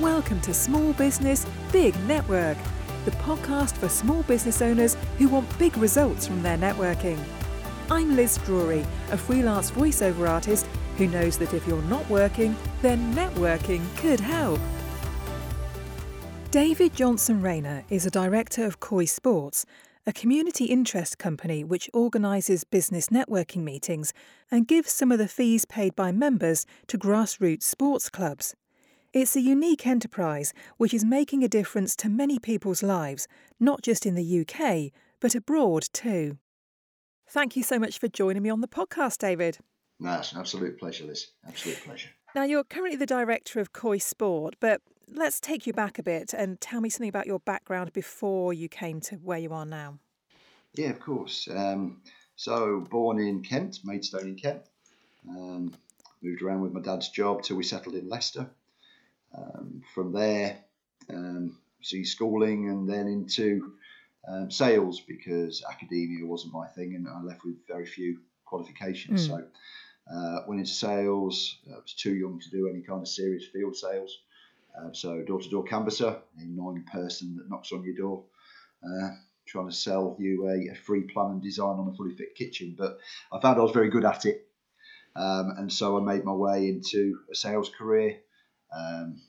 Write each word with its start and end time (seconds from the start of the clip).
Welcome 0.00 0.40
to 0.40 0.54
Small 0.54 0.94
Business 0.94 1.46
Big 1.70 1.94
Network, 2.06 2.56
the 3.04 3.10
podcast 3.12 3.76
for 3.76 3.90
small 3.90 4.22
business 4.22 4.62
owners 4.62 4.96
who 5.18 5.28
want 5.28 5.58
big 5.58 5.76
results 5.76 6.26
from 6.26 6.42
their 6.42 6.56
networking. 6.56 7.18
I'm 7.90 8.16
Liz 8.16 8.38
Drury, 8.38 8.84
a 9.10 9.18
freelance 9.18 9.70
voiceover 9.70 10.28
artist 10.28 10.66
who 10.96 11.06
knows 11.08 11.36
that 11.38 11.52
if 11.52 11.68
you're 11.68 11.82
not 11.82 12.08
working, 12.08 12.56
then 12.80 13.14
networking 13.14 13.84
could 13.98 14.18
help. 14.18 14.58
David 16.50 16.96
Johnson 16.96 17.42
Rayner 17.42 17.84
is 17.90 18.06
a 18.06 18.10
director 18.10 18.64
of 18.64 18.80
Koi 18.80 19.04
Sports, 19.04 19.66
a 20.06 20.12
community 20.12 20.64
interest 20.64 21.18
company 21.18 21.62
which 21.62 21.90
organises 21.92 22.64
business 22.64 23.08
networking 23.08 23.62
meetings 23.62 24.14
and 24.50 24.66
gives 24.66 24.90
some 24.90 25.12
of 25.12 25.18
the 25.18 25.28
fees 25.28 25.66
paid 25.66 25.94
by 25.94 26.10
members 26.10 26.66
to 26.88 26.98
grassroots 26.98 27.64
sports 27.64 28.08
clubs. 28.08 28.54
It's 29.12 29.36
a 29.36 29.42
unique 29.42 29.86
enterprise 29.86 30.54
which 30.78 30.94
is 30.94 31.04
making 31.04 31.44
a 31.44 31.48
difference 31.48 31.94
to 31.96 32.08
many 32.08 32.38
people's 32.38 32.82
lives, 32.82 33.28
not 33.60 33.82
just 33.82 34.06
in 34.06 34.14
the 34.14 34.40
UK, 34.40 34.90
but 35.20 35.34
abroad 35.34 35.84
too. 35.92 36.38
Thank 37.28 37.54
you 37.54 37.62
so 37.62 37.78
much 37.78 37.98
for 37.98 38.08
joining 38.08 38.42
me 38.42 38.48
on 38.48 38.62
the 38.62 38.68
podcast, 38.68 39.18
David. 39.18 39.58
No, 40.00 40.14
it's 40.14 40.32
an 40.32 40.38
absolute 40.38 40.78
pleasure, 40.78 41.04
Liz. 41.04 41.26
Absolute 41.46 41.84
pleasure. 41.84 42.08
Now, 42.34 42.44
you're 42.44 42.64
currently 42.64 42.96
the 42.96 43.04
director 43.04 43.60
of 43.60 43.74
Koi 43.74 43.98
Sport, 43.98 44.56
but 44.60 44.80
let's 45.06 45.40
take 45.40 45.66
you 45.66 45.74
back 45.74 45.98
a 45.98 46.02
bit 46.02 46.32
and 46.32 46.58
tell 46.58 46.80
me 46.80 46.88
something 46.88 47.10
about 47.10 47.26
your 47.26 47.40
background 47.40 47.92
before 47.92 48.54
you 48.54 48.70
came 48.70 48.98
to 49.02 49.16
where 49.16 49.38
you 49.38 49.52
are 49.52 49.66
now. 49.66 49.98
Yeah, 50.72 50.88
of 50.88 51.00
course. 51.00 51.48
Um, 51.54 52.00
so, 52.36 52.80
born 52.90 53.20
in 53.20 53.42
Kent, 53.42 53.80
Maidstone 53.84 54.28
in 54.28 54.36
Kent. 54.36 54.62
Um, 55.28 55.74
moved 56.22 56.40
around 56.40 56.62
with 56.62 56.72
my 56.72 56.80
dad's 56.80 57.10
job 57.10 57.42
till 57.42 57.58
we 57.58 57.62
settled 57.62 57.94
in 57.94 58.08
Leicester. 58.08 58.48
Um, 59.34 59.82
from 59.94 60.12
there, 60.12 60.58
um, 61.08 61.58
see 61.82 62.04
schooling 62.04 62.68
and 62.68 62.88
then 62.88 63.06
into 63.06 63.72
um, 64.28 64.50
sales 64.50 65.00
because 65.00 65.64
academia 65.68 66.24
wasn't 66.24 66.52
my 66.52 66.66
thing 66.68 66.94
and 66.94 67.08
I 67.08 67.20
left 67.22 67.44
with 67.44 67.66
very 67.66 67.86
few 67.86 68.18
qualifications. 68.44 69.26
Mm. 69.26 69.30
So, 69.30 69.46
uh, 70.14 70.40
went 70.46 70.60
into 70.60 70.72
sales. 70.72 71.58
I 71.68 71.76
was 71.76 71.94
too 71.94 72.14
young 72.14 72.40
to 72.40 72.50
do 72.50 72.68
any 72.68 72.82
kind 72.82 73.00
of 73.00 73.08
serious 73.08 73.46
field 73.46 73.76
sales. 73.76 74.18
Uh, 74.76 74.92
so, 74.92 75.22
door 75.22 75.40
to 75.40 75.48
door 75.48 75.64
canvasser, 75.64 76.16
a 76.38 76.42
annoying 76.42 76.84
person 76.90 77.36
that 77.36 77.48
knocks 77.48 77.72
on 77.72 77.84
your 77.84 77.94
door. 77.94 78.24
Uh, 78.84 79.10
trying 79.46 79.68
to 79.68 79.74
sell 79.74 80.16
you 80.18 80.48
a, 80.48 80.72
a, 80.72 80.74
free 80.74 81.02
plan 81.02 81.32
and 81.32 81.42
design 81.42 81.76
on 81.76 81.88
a 81.88 81.96
fully 81.96 82.14
fit 82.14 82.34
kitchen, 82.34 82.74
but 82.78 82.98
I 83.32 83.40
found 83.40 83.58
I 83.58 83.62
was 83.62 83.72
very 83.72 83.90
good 83.90 84.04
at 84.04 84.24
it. 84.24 84.46
Um, 85.14 85.54
and 85.58 85.72
so 85.72 85.98
I 85.98 86.00
made 86.00 86.24
my 86.24 86.32
way 86.32 86.68
into 86.68 87.18
a 87.30 87.34
sales 87.34 87.68
career 87.68 88.18
um, 88.76 89.20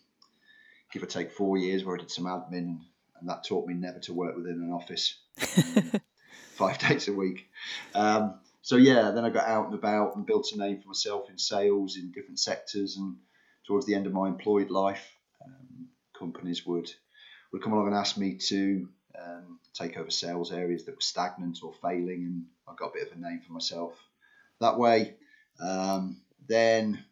give 0.92 1.04
or 1.04 1.08
take 1.08 1.32
four 1.32 1.58
years 1.58 1.84
where 1.84 1.96
I 1.96 2.00
did 2.00 2.12
some 2.12 2.26
admin, 2.26 2.80
and 3.20 3.30
that 3.30 3.44
taught 3.44 3.68
me 3.68 3.74
never 3.74 4.00
to 4.00 4.14
work 4.14 4.36
within 4.36 4.62
an 4.62 4.72
office 4.72 5.20
um, 5.58 5.92
five 6.56 6.78
days 6.78 7.08
a 7.08 7.14
week. 7.14 7.48
Um, 7.96 8.40
so 8.62 8.78
yeah, 8.78 9.12
then 9.12 9.26
I 9.26 9.30
got 9.30 9.48
out 9.48 9.66
and 9.66 9.74
about 9.74 10.16
and 10.16 10.26
built 10.26 10.52
a 10.54 10.58
name 10.58 10.80
for 10.80 10.88
myself 10.88 11.30
in 11.30 11.38
sales 11.38 11.98
in 11.98 12.12
different 12.12 12.40
sectors. 12.40 12.96
And 12.98 13.18
towards 13.68 13.86
the 13.86 13.96
end 13.96 14.08
of 14.08 14.14
my 14.14 14.28
employed 14.28 14.70
life, 14.70 15.06
um, 15.46 15.90
companies 16.18 16.66
would 16.66 16.90
would 17.52 17.62
come 17.62 17.74
along 17.74 17.88
and 17.88 17.96
ask 17.96 18.18
me 18.18 18.38
to 18.38 18.88
um, 19.22 19.60
take 19.74 19.98
over 19.98 20.10
sales 20.10 20.52
areas 20.52 20.86
that 20.86 20.96
were 20.96 21.02
stagnant 21.02 21.60
or 21.62 21.74
failing, 21.82 22.24
and 22.24 22.46
I 22.68 22.74
got 22.76 22.92
a 22.92 22.94
bit 22.94 23.12
of 23.12 23.18
a 23.18 23.22
name 23.22 23.42
for 23.46 23.54
myself 23.54 23.94
that 24.60 24.78
way. 24.78 25.16
Um, 25.60 26.22
then 26.48 27.04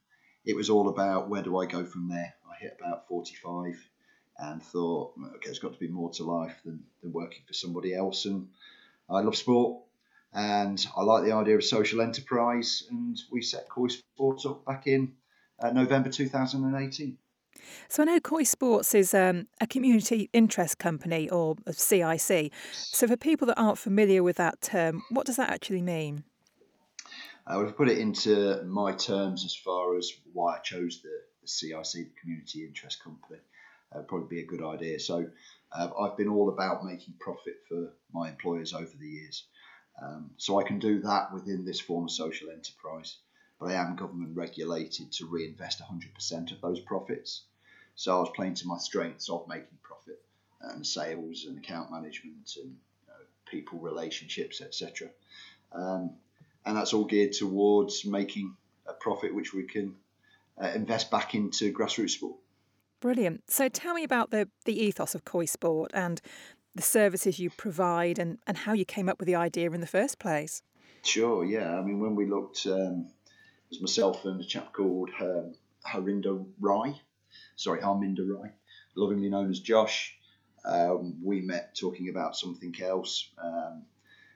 it 0.46 0.56
was 0.56 0.70
all 0.70 0.90
about 0.90 1.30
where 1.30 1.44
do 1.44 1.58
I 1.58 1.66
go 1.66 1.86
from 1.86 2.10
there. 2.10 2.34
I 2.50 2.56
hit 2.60 2.78
about 2.80 3.08
45 3.08 3.76
and 4.38 4.62
thought, 4.62 5.14
okay, 5.36 5.46
there's 5.46 5.60
got 5.60 5.74
to 5.74 5.80
be 5.80 5.88
more 5.88 6.10
to 6.12 6.24
life 6.24 6.62
than, 6.66 6.84
than 7.02 7.12
working 7.12 7.44
for 7.48 7.54
somebody 7.54 7.94
else. 7.94 8.26
And 8.26 8.50
I 9.10 9.22
love 9.22 9.36
sport 9.36 9.84
and 10.34 10.84
I 10.98 11.04
like 11.04 11.24
the 11.24 11.34
idea 11.34 11.56
of 11.56 11.64
social 11.64 12.02
enterprise. 12.02 12.84
And 12.90 13.20
we 13.32 13.42
set 13.42 13.70
Koi 13.70 13.88
Sports 13.88 14.46
up 14.46 14.66
back 14.66 14.88
in 14.88 15.14
uh, 15.60 15.72
November 15.72 16.10
2018. 16.10 17.18
So 17.90 18.02
I 18.02 18.06
know 18.06 18.20
Koi 18.20 18.44
Sports 18.44 18.96
is 18.96 19.14
um, 19.14 19.48
a 19.60 19.68
community 19.68 20.30
interest 20.34 20.80
company 20.80 21.30
or 21.30 21.56
a 21.68 21.74
CIC. 21.74 22.52
So 22.72 23.08
for 23.08 23.18
people 23.18 23.46
that 23.48 23.60
aren't 23.60 23.78
familiar 23.78 24.24
with 24.24 24.38
that 24.38 24.62
term, 24.62 25.04
what 25.12 25.26
does 25.26 25.36
that 25.36 25.52
actually 25.52 25.82
mean? 25.82 26.24
I 27.48 27.58
would 27.58 27.76
put 27.76 27.90
it 27.90 27.98
into 27.98 28.64
my 28.64 28.94
terms 28.94 29.46
as 29.46 29.56
far 29.56 29.98
as 29.98 30.12
why 30.34 30.58
I 30.58 30.60
chose 30.60 31.02
the, 31.02 31.22
the 31.42 31.48
CIC, 31.48 31.94
the 31.94 32.22
Community 32.22 32.66
Interest 32.66 33.04
Company. 33.04 33.40
Uh, 33.94 34.00
would 34.00 34.08
probably 34.08 34.28
be 34.38 34.42
a 34.42 34.46
good 34.46 34.64
idea. 34.64 35.00
So 35.00 35.28
uh, 35.72 35.90
I've 36.00 36.18
been 36.18 36.30
all 36.30 36.50
about 36.50 36.86
making 36.86 37.16
profit 37.20 37.56
for 37.68 37.94
my 38.14 38.30
employers 38.30 38.74
over 38.74 38.92
the 39.00 39.08
years. 39.08 39.44
Um, 40.02 40.32
so 40.38 40.60
I 40.60 40.64
can 40.64 40.80
do 40.80 41.02
that 41.02 41.34
within 41.34 41.66
this 41.66 41.80
form 41.80 42.06
of 42.06 42.12
social 42.12 42.50
enterprise, 42.50 43.18
but 43.60 43.70
I 43.70 43.74
am 43.74 43.96
government 43.96 44.36
regulated 44.36 45.12
to 45.14 45.26
reinvest 45.26 45.82
100% 45.82 46.52
of 46.52 46.62
those 46.62 46.80
profits. 46.80 47.44
So 47.96 48.18
I 48.18 48.20
was 48.20 48.32
playing 48.36 48.56
to 48.56 48.68
my 48.68 48.78
strengths 48.78 49.30
of 49.30 49.48
making 49.48 49.78
profit 49.84 50.24
and 50.62 50.86
sales 50.86 51.46
and 51.48 51.58
account 51.58 51.92
management 51.92 52.56
and 52.58 52.70
you 52.70 53.08
know, 53.08 53.26
people 53.46 53.80
relationships, 53.80 54.62
etc. 54.62 55.10
Um, 55.74 56.16
and 56.66 56.78
that's 56.78 56.94
all 56.94 57.06
geared 57.06 57.34
towards 57.34 58.06
making 58.06 58.56
a 58.88 58.94
profit 58.94 59.34
which 59.34 59.54
we 59.54 59.64
can 59.64 59.96
uh, 60.62 60.72
invest 60.76 61.10
back 61.10 61.34
into 61.34 61.74
grassroots 61.74 62.12
sport. 62.12 62.38
Brilliant. 63.00 63.50
So 63.50 63.68
tell 63.68 63.96
me 63.96 64.04
about 64.04 64.30
the, 64.30 64.48
the 64.66 64.80
ethos 64.80 65.16
of 65.16 65.26
Koi 65.26 65.46
Sport 65.46 65.92
and 65.94 66.22
the 66.76 66.84
services 66.84 67.40
you 67.40 67.50
provide 67.50 68.20
and, 68.20 68.38
and 68.46 68.58
how 68.58 68.74
you 68.74 68.86
came 68.86 69.10
up 69.10 69.20
with 69.20 69.26
the 69.26 69.36
idea 69.36 69.72
in 69.72 69.82
the 69.82 69.88
first 69.88 70.20
place. 70.20 70.62
Sure, 71.04 71.44
yeah. 71.44 71.78
I 71.78 71.82
mean, 71.82 72.00
when 72.00 72.16
we 72.16 72.28
looked, 72.28 72.66
um, 72.68 73.08
it 73.08 73.72
was 73.72 73.82
myself 73.82 74.24
and 74.26 74.40
a 74.40 74.44
chap 74.44 74.72
called 74.72 75.10
um, 75.20 75.56
Harinder 75.86 76.46
Rai, 76.60 77.02
sorry, 77.56 77.82
Harminder 77.82 78.28
Rai, 78.28 78.52
lovingly 78.96 79.30
known 79.30 79.50
as 79.50 79.60
Josh. 79.60 80.16
Um, 80.64 81.18
we 81.24 81.42
met 81.42 81.76
talking 81.76 82.10
about 82.10 82.36
something 82.36 82.76
else. 82.84 83.30
Um, 83.44 83.84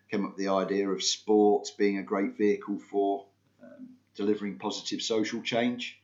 came 0.10 0.26
up 0.26 0.32
with 0.32 0.46
the 0.46 0.52
idea 0.52 0.90
of 0.90 1.04
sport 1.04 1.68
being 1.78 1.98
a 1.98 2.04
great 2.04 2.38
vehicle 2.38 2.80
for 2.92 3.26
um, 3.64 3.90
delivering 4.16 4.58
positive 4.58 5.02
social 5.02 5.42
change. 5.42 6.00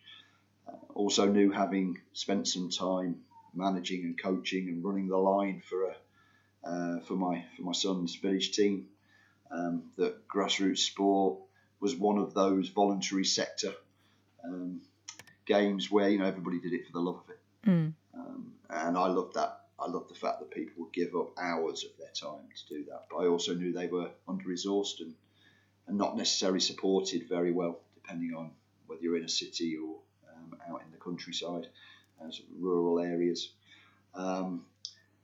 Uh, 0.68 0.76
also 0.94 1.26
knew 1.28 1.52
having 1.52 2.00
spent 2.14 2.48
some 2.48 2.70
time 2.70 3.22
managing 3.54 4.04
and 4.04 4.22
coaching 4.22 4.70
and 4.70 4.84
running 4.84 5.08
the 5.08 5.18
line 5.18 5.62
for 5.68 5.90
a 5.90 5.96
uh, 6.64 7.00
for 7.02 7.16
my 7.16 7.44
for 7.58 7.64
my 7.64 7.72
son's 7.72 8.16
village 8.16 8.52
team 8.52 8.88
um, 9.50 9.84
that 9.98 10.28
grassroots 10.28 10.80
sport 10.80 11.40
was 11.80 11.96
one 11.96 12.20
of 12.20 12.34
those 12.34 12.70
voluntary 12.70 13.26
sector 13.26 13.74
um, 14.44 14.82
games 15.46 15.90
where 15.90 16.10
you 16.10 16.20
know 16.20 16.26
everybody 16.26 16.60
did 16.60 16.74
it 16.74 16.86
for 16.86 16.94
the 16.94 17.00
love 17.00 17.16
of 17.16 17.30
it, 17.30 17.70
mm. 17.70 17.94
um, 18.14 18.54
and 18.70 18.98
I 18.98 19.08
loved 19.08 19.34
that 19.34 19.61
I 19.82 19.90
loved 19.90 20.10
the 20.10 20.16
fact 20.16 20.40
that 20.40 20.52
people 20.52 20.84
would 20.84 20.94
give 20.94 21.16
up 21.16 21.32
hours 21.40 21.84
of 21.84 21.98
their 21.98 22.12
time 22.14 22.48
to 22.56 22.74
do 22.76 22.86
that. 22.86 23.06
But 23.10 23.18
I 23.18 23.28
also 23.28 23.56
knew 23.56 23.74
they 23.74 23.88
were 23.88 24.12
under 24.28 24.46
resourced 24.46 25.00
and, 25.00 25.16
and 25.88 25.98
not 25.98 26.16
necessarily 26.16 26.60
supported 26.60 27.28
very 27.28 27.52
well, 27.52 27.80
depending 27.96 28.36
on 28.36 28.52
whether 28.86 29.02
you're 29.02 29.18
in 29.18 29.26
a 29.26 29.30
city 29.30 29.78
or 29.78 29.96
um, 30.32 30.56
out 30.70 30.82
in 30.86 30.92
the 30.92 30.98
countryside, 30.98 31.68
as 32.28 32.42
rural 32.60 33.00
areas. 33.00 33.52
Um, 34.14 34.66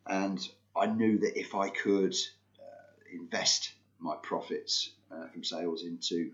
and 0.07 0.39
I 0.75 0.87
knew 0.87 1.19
that 1.19 1.39
if 1.39 1.53
I 1.53 1.69
could 1.69 2.15
uh, 2.59 3.13
invest 3.13 3.71
my 3.99 4.15
profits 4.23 4.91
uh, 5.11 5.27
from 5.27 5.43
sales 5.43 5.83
into 5.83 6.31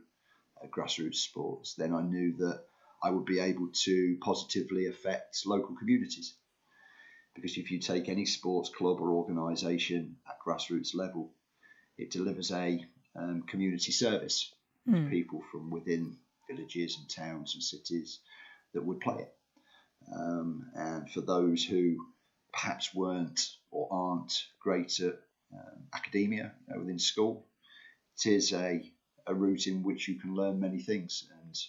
uh, 0.62 0.68
grassroots 0.68 1.16
sports, 1.16 1.74
then 1.74 1.94
I 1.94 2.02
knew 2.02 2.34
that 2.38 2.62
I 3.02 3.10
would 3.10 3.26
be 3.26 3.40
able 3.40 3.68
to 3.68 4.18
positively 4.22 4.88
affect 4.88 5.46
local 5.46 5.76
communities 5.76 6.36
because 7.36 7.58
if 7.58 7.72
you 7.72 7.80
take 7.80 8.10
any 8.10 8.26
sports 8.26 8.70
club 8.70 9.02
or 9.02 9.10
organisation 9.12 10.18
at 10.28 10.40
grassroots 10.46 10.96
level, 10.96 11.32
it 11.98 12.12
delivers 12.12 12.52
a 12.52 12.86
um, 13.16 13.44
community 13.44 13.92
service 13.92 14.54
mm. 14.88 15.04
to 15.04 15.10
people 15.10 15.42
from 15.52 15.70
within 15.70 16.18
villages 16.50 16.98
and 16.98 17.10
towns 17.10 17.54
and 17.54 17.64
cities 17.64 18.20
that 18.74 18.84
would 18.84 19.00
play 19.00 19.16
it. 19.20 19.36
Um, 20.16 20.68
and 20.76 21.10
for 21.10 21.22
those 21.22 21.64
who 21.64 21.98
perhaps 22.52 22.94
weren't 22.94 23.50
or 23.72 23.88
aren't 23.92 24.46
great 24.60 25.00
at 25.00 25.18
um, 25.54 25.84
academia 25.94 26.54
you 26.68 26.74
know, 26.74 26.80
within 26.82 27.00
school, 27.00 27.48
it 28.18 28.30
is 28.30 28.54
a, 28.54 28.92
a 29.26 29.34
route 29.34 29.68
in 29.68 29.84
which 29.84 30.08
you 30.08 30.20
can 30.20 30.36
learn 30.36 30.60
many 30.60 30.80
things. 30.80 31.28
And 31.42 31.60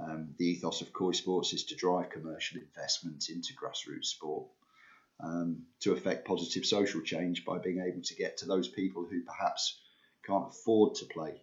um, 0.00 0.34
the 0.38 0.46
ethos 0.46 0.80
of 0.80 0.92
Koi 0.92 1.12
Sports 1.12 1.52
is 1.52 1.64
to 1.66 1.76
drive 1.76 2.10
commercial 2.10 2.60
investment 2.60 3.28
into 3.28 3.54
grassroots 3.54 4.06
sport 4.06 4.46
um, 5.20 5.62
to 5.80 5.92
affect 5.92 6.26
positive 6.26 6.66
social 6.66 7.00
change 7.00 7.44
by 7.44 7.58
being 7.58 7.80
able 7.80 8.02
to 8.02 8.14
get 8.14 8.38
to 8.38 8.46
those 8.46 8.68
people 8.68 9.06
who 9.08 9.22
perhaps 9.22 9.78
can't 10.26 10.48
afford 10.48 10.94
to 10.96 11.06
play, 11.06 11.42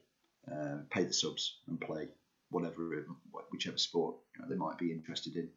uh, 0.51 0.77
pay 0.89 1.03
the 1.03 1.13
subs 1.13 1.59
and 1.68 1.79
play 1.79 2.09
whatever, 2.50 3.06
whichever 3.51 3.77
sport 3.77 4.15
you 4.35 4.41
know, 4.41 4.50
they 4.50 4.56
might 4.56 4.77
be 4.77 4.91
interested 4.91 5.35
in. 5.35 5.50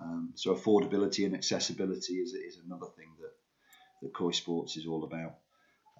Um, 0.00 0.32
so 0.34 0.54
affordability 0.54 1.26
and 1.26 1.34
accessibility 1.34 2.14
is, 2.14 2.32
is 2.32 2.58
another 2.64 2.86
thing 2.96 3.08
that, 3.20 3.32
that 4.02 4.14
Koi 4.14 4.30
Sports 4.30 4.76
is 4.76 4.86
all 4.86 5.04
about. 5.04 5.34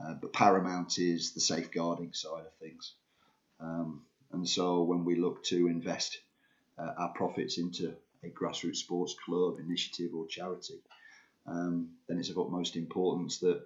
Uh, 0.03 0.15
but 0.15 0.33
paramount 0.33 0.99
is 0.99 1.33
the 1.33 1.41
safeguarding 1.41 2.13
side 2.15 2.47
of 2.47 2.55
things. 2.55 2.95
Um, 3.61 4.03
and 4.33 4.49
so 4.49 4.83
when 4.83 5.05
we 5.05 5.17
look 5.17 5.43
to 5.45 5.67
invest 5.67 6.19
uh, 6.79 6.93
our 6.97 7.11
profits 7.11 7.59
into 7.59 7.95
a 8.23 8.29
grassroots 8.29 8.77
sports 8.77 9.15
club, 9.25 9.59
initiative, 9.59 10.15
or 10.15 10.27
charity, 10.27 10.81
um, 11.51 11.91
then 12.09 12.19
it's 12.19 12.31
of 12.31 12.39
utmost 12.39 12.77
importance 12.77 13.39
that 13.39 13.61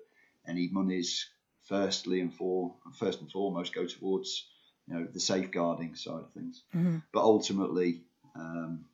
any 0.46 0.68
monies, 0.68 1.28
firstly 1.62 2.20
and 2.20 2.34
for 2.34 2.74
first 2.98 3.20
and 3.20 3.30
foremost, 3.30 3.74
go 3.74 3.86
towards 3.86 4.46
you 4.86 4.94
know 4.94 5.06
the 5.12 5.20
safeguarding 5.20 5.94
side 5.94 6.20
of 6.20 6.32
things. 6.32 6.62
Mm-hmm. 6.74 6.98
But 7.12 7.22
ultimately, 7.22 8.02
um, 8.34 8.86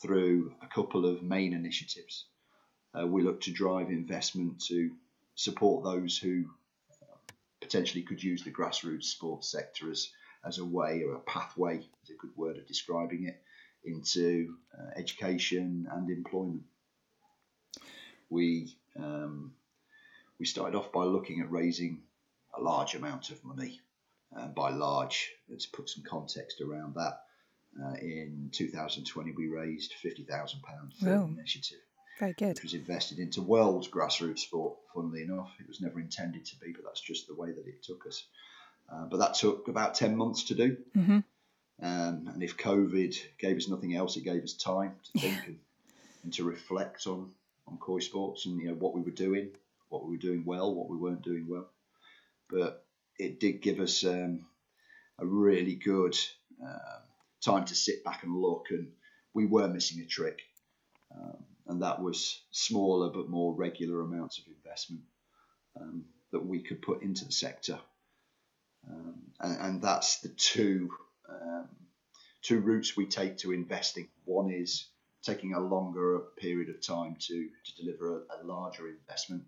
through 0.00 0.52
a 0.62 0.66
couple 0.66 1.06
of 1.06 1.22
main 1.22 1.52
initiatives, 1.52 2.26
uh, 2.98 3.06
we 3.06 3.22
look 3.22 3.40
to 3.42 3.52
drive 3.52 3.88
investment 3.90 4.60
to 4.68 4.90
support 5.34 5.84
those 5.84 6.18
who 6.18 6.44
potentially 7.60 8.02
could 8.02 8.22
use 8.22 8.44
the 8.44 8.50
grassroots 8.50 9.04
sports 9.04 9.50
sector 9.50 9.90
as 9.90 10.08
as 10.44 10.58
a 10.58 10.64
way 10.64 11.02
or 11.02 11.14
a 11.14 11.20
pathway, 11.20 11.78
is 11.78 12.10
a 12.10 12.14
good 12.14 12.30
word 12.36 12.56
of 12.56 12.66
describing 12.68 13.26
it, 13.26 13.42
into 13.84 14.54
uh, 14.78 14.90
education 14.96 15.88
and 15.90 16.08
employment. 16.08 16.62
We 18.30 18.74
um, 18.98 19.52
we 20.38 20.46
started 20.46 20.76
off 20.76 20.92
by 20.92 21.04
looking 21.04 21.40
at 21.40 21.50
raising 21.50 22.02
a 22.56 22.60
large 22.60 22.94
amount 22.94 23.30
of 23.30 23.44
money. 23.44 23.80
Uh, 24.36 24.48
by 24.48 24.70
large, 24.70 25.32
let's 25.48 25.66
put 25.66 25.88
some 25.88 26.04
context 26.04 26.60
around 26.60 26.94
that. 26.94 27.20
Uh, 27.82 27.94
in 28.00 28.50
2020, 28.52 29.32
we 29.32 29.48
raised 29.48 29.94
£50,000 30.02 30.26
for 30.98 31.08
an 31.08 31.36
initiative. 31.38 31.78
Very 32.18 32.32
good. 32.32 32.56
It 32.56 32.62
was 32.62 32.74
invested 32.74 33.18
into 33.18 33.42
world 33.42 33.90
grassroots 33.90 34.40
sport, 34.40 34.76
funnily 34.94 35.22
enough. 35.22 35.52
It 35.60 35.68
was 35.68 35.82
never 35.82 36.00
intended 36.00 36.46
to 36.46 36.56
be, 36.56 36.72
but 36.72 36.84
that's 36.84 37.00
just 37.00 37.26
the 37.26 37.34
way 37.34 37.52
that 37.52 37.66
it 37.66 37.82
took 37.82 38.06
us. 38.06 38.24
Uh, 38.90 39.04
but 39.04 39.18
that 39.18 39.34
took 39.34 39.68
about 39.68 39.94
10 39.94 40.16
months 40.16 40.44
to 40.44 40.54
do. 40.54 40.76
Mm-hmm. 40.96 41.18
Um, 41.82 42.30
and 42.32 42.42
if 42.42 42.56
COVID 42.56 43.14
gave 43.38 43.56
us 43.58 43.68
nothing 43.68 43.94
else, 43.94 44.16
it 44.16 44.24
gave 44.24 44.42
us 44.42 44.54
time 44.54 44.94
to 45.12 45.20
think 45.20 45.38
and, 45.46 45.58
and, 46.24 46.32
to 46.34 46.44
reflect 46.44 47.06
on, 47.06 47.32
on 47.68 47.78
Koi 47.78 48.00
Sports 48.00 48.46
and 48.46 48.60
you 48.60 48.68
know 48.68 48.74
what 48.74 48.94
we 48.94 49.00
were 49.00 49.10
doing, 49.10 49.50
what 49.88 50.04
we 50.04 50.12
were 50.12 50.22
doing 50.22 50.44
well, 50.44 50.74
what 50.74 50.88
we 50.88 50.96
weren't 50.96 51.22
doing 51.22 51.46
well. 51.48 51.68
But 52.48 52.84
it 53.18 53.40
did 53.40 53.62
give 53.62 53.80
us 53.80 54.04
um, 54.04 54.46
a 55.18 55.26
really 55.26 55.74
good 55.74 56.16
uh, 56.64 57.00
time 57.44 57.64
to 57.66 57.74
sit 57.74 58.04
back 58.04 58.22
and 58.22 58.36
look, 58.36 58.66
and 58.70 58.88
we 59.34 59.46
were 59.46 59.68
missing 59.68 60.02
a 60.02 60.06
trick. 60.06 60.40
Um, 61.14 61.36
and 61.68 61.82
that 61.82 62.00
was 62.00 62.40
smaller 62.50 63.10
but 63.10 63.28
more 63.28 63.54
regular 63.54 64.00
amounts 64.00 64.38
of 64.38 64.44
investment 64.46 65.02
um, 65.80 66.04
that 66.32 66.44
we 66.44 66.60
could 66.60 66.82
put 66.82 67.02
into 67.02 67.24
the 67.24 67.32
sector 67.32 67.78
um, 68.90 69.14
and, 69.40 69.60
and, 69.60 69.82
that's 69.82 70.20
the 70.20 70.28
two 70.28 70.90
um, 71.28 71.68
two 72.42 72.60
routes 72.60 72.96
we 72.96 73.06
take 73.06 73.38
to 73.38 73.52
investing. 73.52 74.08
One 74.24 74.50
is 74.50 74.86
taking 75.26 75.54
a 75.54 75.60
longer 75.60 76.20
period 76.38 76.68
of 76.68 76.80
time 76.80 77.16
to, 77.18 77.48
to 77.64 77.76
deliver 77.76 78.18
a, 78.18 78.42
a 78.42 78.44
larger 78.44 78.88
investment, 78.88 79.42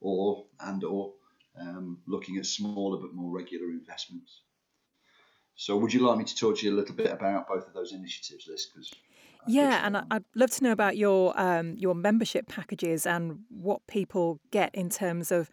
or 0.00 0.44
and 0.60 0.84
or 0.84 1.12
um, 1.60 1.98
looking 2.06 2.36
at 2.38 2.46
smaller 2.46 2.98
but 2.98 3.14
more 3.14 3.30
regular 3.30 3.66
investments. 3.66 4.40
So, 5.54 5.76
would 5.76 5.92
you 5.92 6.06
like 6.06 6.18
me 6.18 6.24
to 6.24 6.36
talk 6.36 6.58
to 6.58 6.66
you 6.66 6.72
a 6.72 6.78
little 6.78 6.94
bit 6.94 7.10
about 7.10 7.48
both 7.48 7.66
of 7.66 7.74
those 7.74 7.92
initiatives, 7.92 8.46
Liz? 8.48 8.66
Because 8.72 8.92
yeah, 9.46 9.84
and 9.86 9.96
I'd 10.10 10.24
love 10.34 10.50
to 10.52 10.64
know 10.64 10.72
about 10.72 10.96
your 10.96 11.38
um, 11.38 11.76
your 11.76 11.94
membership 11.94 12.48
packages 12.48 13.06
and 13.06 13.40
what 13.48 13.86
people 13.86 14.40
get 14.50 14.74
in 14.74 14.88
terms 14.88 15.32
of 15.32 15.50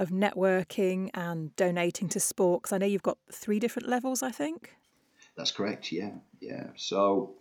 of 0.00 0.08
networking 0.08 1.10
and 1.14 1.54
donating 1.56 2.08
to 2.08 2.18
sport? 2.18 2.62
Because 2.62 2.72
I 2.72 2.78
know 2.78 2.86
you've 2.86 3.02
got 3.02 3.18
three 3.30 3.60
different 3.60 3.88
levels, 3.88 4.22
I 4.22 4.30
think. 4.30 4.74
That's 5.36 5.52
correct. 5.52 5.92
Yeah, 5.92 6.12
yeah. 6.40 6.68
So 6.74 7.34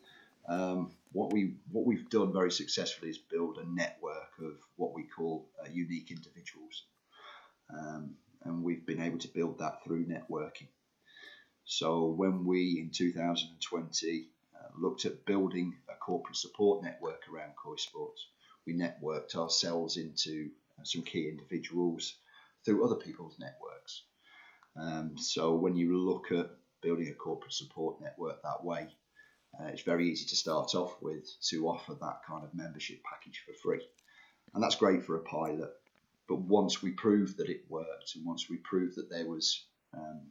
um, 0.48 0.92
what 1.12 1.34
we 1.34 1.56
what 1.72 1.86
we've 1.86 2.10
done 2.10 2.32
very 2.32 2.52
successfully 2.52 3.10
is 3.10 3.18
build 3.18 3.58
a 3.58 3.70
network 3.74 4.32
of 4.40 4.54
what 4.76 4.94
we 4.94 5.04
call 5.04 5.50
uh, 5.62 5.70
unique 5.72 6.12
individuals, 6.12 6.84
um, 7.74 8.16
and 8.44 8.64
we've 8.64 8.86
been 8.86 9.02
able 9.02 9.20
to 9.20 9.28
build 9.28 9.60
that 9.60 9.84
through 9.84 10.06
networking. 10.06 10.68
So 11.66 12.06
when 12.06 12.46
we 12.46 12.80
in 12.80 12.90
2020 12.92 14.28
uh, 14.56 14.68
looked 14.78 15.06
at 15.06 15.26
building 15.26 15.76
a 15.90 15.96
corporate 15.96 16.38
support 16.38 16.84
network 16.84 17.22
around 17.32 17.54
Koi 17.56 17.76
Sports, 17.76 18.28
we 18.66 18.74
networked 18.74 19.36
ourselves 19.36 19.98
into 19.98 20.50
uh, 20.80 20.84
some 20.84 21.04
key 21.04 21.28
individuals 21.30 22.16
through 22.66 22.86
other 22.86 22.96
people's 22.96 23.38
networks. 23.40 24.04
Um, 24.76 25.18
so 25.18 25.56
when 25.56 25.76
you 25.76 25.98
look 25.98 26.32
at 26.32 26.50
building 26.82 27.10
a 27.10 27.14
corporate 27.14 27.54
support 27.54 28.02
network 28.02 28.42
that 28.44 28.64
way, 28.64 28.88
uh, 29.58 29.68
it's 29.68 29.82
very 29.82 30.10
easy 30.10 30.26
to 30.26 30.36
start 30.36 30.76
off 30.76 31.02
with 31.02 31.28
to 31.50 31.68
offer 31.68 31.94
that 31.96 32.22
kind 32.28 32.44
of 32.44 32.54
membership 32.54 33.00
package 33.04 33.42
for 33.46 33.54
free. 33.54 33.82
And 34.54 34.64
that's 34.64 34.76
great 34.76 35.04
for 35.06 35.16
a 35.16 35.24
pilot. 35.24 35.72
But 36.28 36.42
once 36.42 36.82
we 36.82 36.92
proved 36.92 37.38
that 37.38 37.50
it 37.50 37.64
worked 37.70 38.16
and 38.16 38.26
once 38.26 38.50
we 38.50 38.58
proved 38.58 38.98
that 38.98 39.10
there 39.10 39.28
was 39.28 39.66
um, 39.94 40.22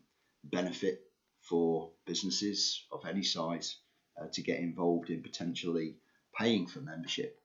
benefit 0.44 1.00
for 1.42 1.90
businesses 2.06 2.84
of 2.92 3.04
any 3.06 3.22
size 3.22 3.76
uh, 4.20 4.26
to 4.32 4.42
get 4.42 4.60
involved 4.60 5.10
in 5.10 5.22
potentially 5.22 5.96
paying 6.36 6.66
for 6.66 6.80
membership, 6.80 7.40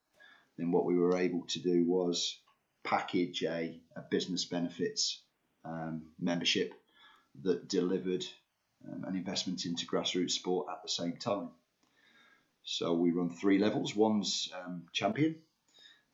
then 0.57 0.71
what 0.71 0.85
we 0.85 0.97
were 0.97 1.17
able 1.17 1.45
to 1.47 1.59
do 1.59 1.83
was 1.85 2.37
package 2.83 3.43
a, 3.43 3.79
a 3.95 4.01
business 4.11 4.45
benefits 4.45 5.21
um, 5.65 6.03
membership 6.19 6.73
that 7.41 7.67
delivered 7.67 8.25
um, 8.87 9.03
an 9.05 9.15
investment 9.15 9.65
into 9.65 9.87
grassroots 9.87 10.31
sport 10.31 10.67
at 10.69 10.83
the 10.83 10.89
same 10.89 11.17
time. 11.17 11.49
So 12.63 12.93
we 12.93 13.11
run 13.11 13.29
three 13.29 13.59
levels. 13.59 13.95
One's 13.95 14.51
um, 14.65 14.85
champion, 14.93 15.35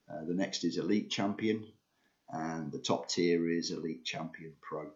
uh, 0.09 0.25
the 0.25 0.33
next 0.33 0.63
is 0.63 0.77
elite 0.77 1.09
champion, 1.09 1.71
and 2.29 2.71
the 2.71 2.79
top 2.79 3.09
tier 3.09 3.49
is 3.49 3.71
elite 3.71 4.03
champion 4.03 4.53
pro. 4.61 4.91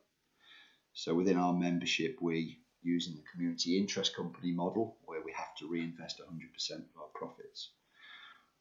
So 0.94 1.16
within 1.16 1.38
our 1.38 1.54
membership, 1.54 2.18
we 2.22 2.60
using 2.82 3.16
the 3.16 3.24
community 3.32 3.78
interest 3.78 4.16
company 4.16 4.52
model 4.52 4.98
where 5.06 5.22
we 5.24 5.32
have 5.32 5.56
to 5.58 5.68
reinvest 5.68 6.20
100% 6.20 6.72
of 6.72 6.98
our 6.98 7.08
profits. 7.16 7.70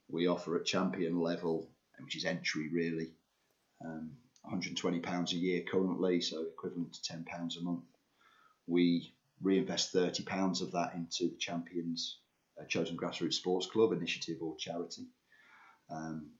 We 0.08 0.28
offer 0.28 0.56
at 0.56 0.64
champion 0.64 1.20
level 1.20 1.68
which 2.02 2.16
is 2.16 2.24
entry 2.24 2.68
really. 2.68 3.14
Um, 3.84 4.12
120 4.42 5.00
pounds 5.00 5.32
a 5.32 5.36
year 5.36 5.62
currently, 5.62 6.20
so 6.20 6.42
equivalent 6.42 6.92
to 6.94 7.02
10 7.02 7.24
pounds 7.24 7.56
a 7.56 7.62
month. 7.62 7.84
We 8.66 9.14
reinvest 9.40 9.92
30 9.92 10.24
pounds 10.24 10.60
of 10.60 10.72
that 10.72 10.94
into 10.94 11.28
the 11.28 11.36
Champions 11.36 12.18
uh, 12.62 12.66
Chosen 12.66 12.96
Grassroots 12.96 13.34
Sports 13.34 13.66
Club 13.66 13.92
initiative 13.92 14.38
or 14.40 14.56
charity. 14.56 15.06
Um, 15.90 16.30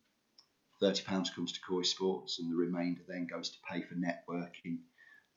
30 0.81 1.05
pounds 1.05 1.31
comes 1.31 1.53
to 1.53 1.61
Koi 1.61 1.83
Sports, 1.83 2.39
and 2.39 2.51
the 2.51 2.57
remainder 2.57 3.03
then 3.07 3.27
goes 3.27 3.51
to 3.51 3.59
pay 3.71 3.83
for 3.83 3.95
networking 3.95 4.79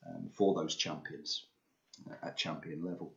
um, 0.07 0.29
for 0.33 0.55
those 0.55 0.75
champions 0.75 1.45
uh, 2.09 2.27
at 2.27 2.37
champion 2.37 2.83
level. 2.83 3.13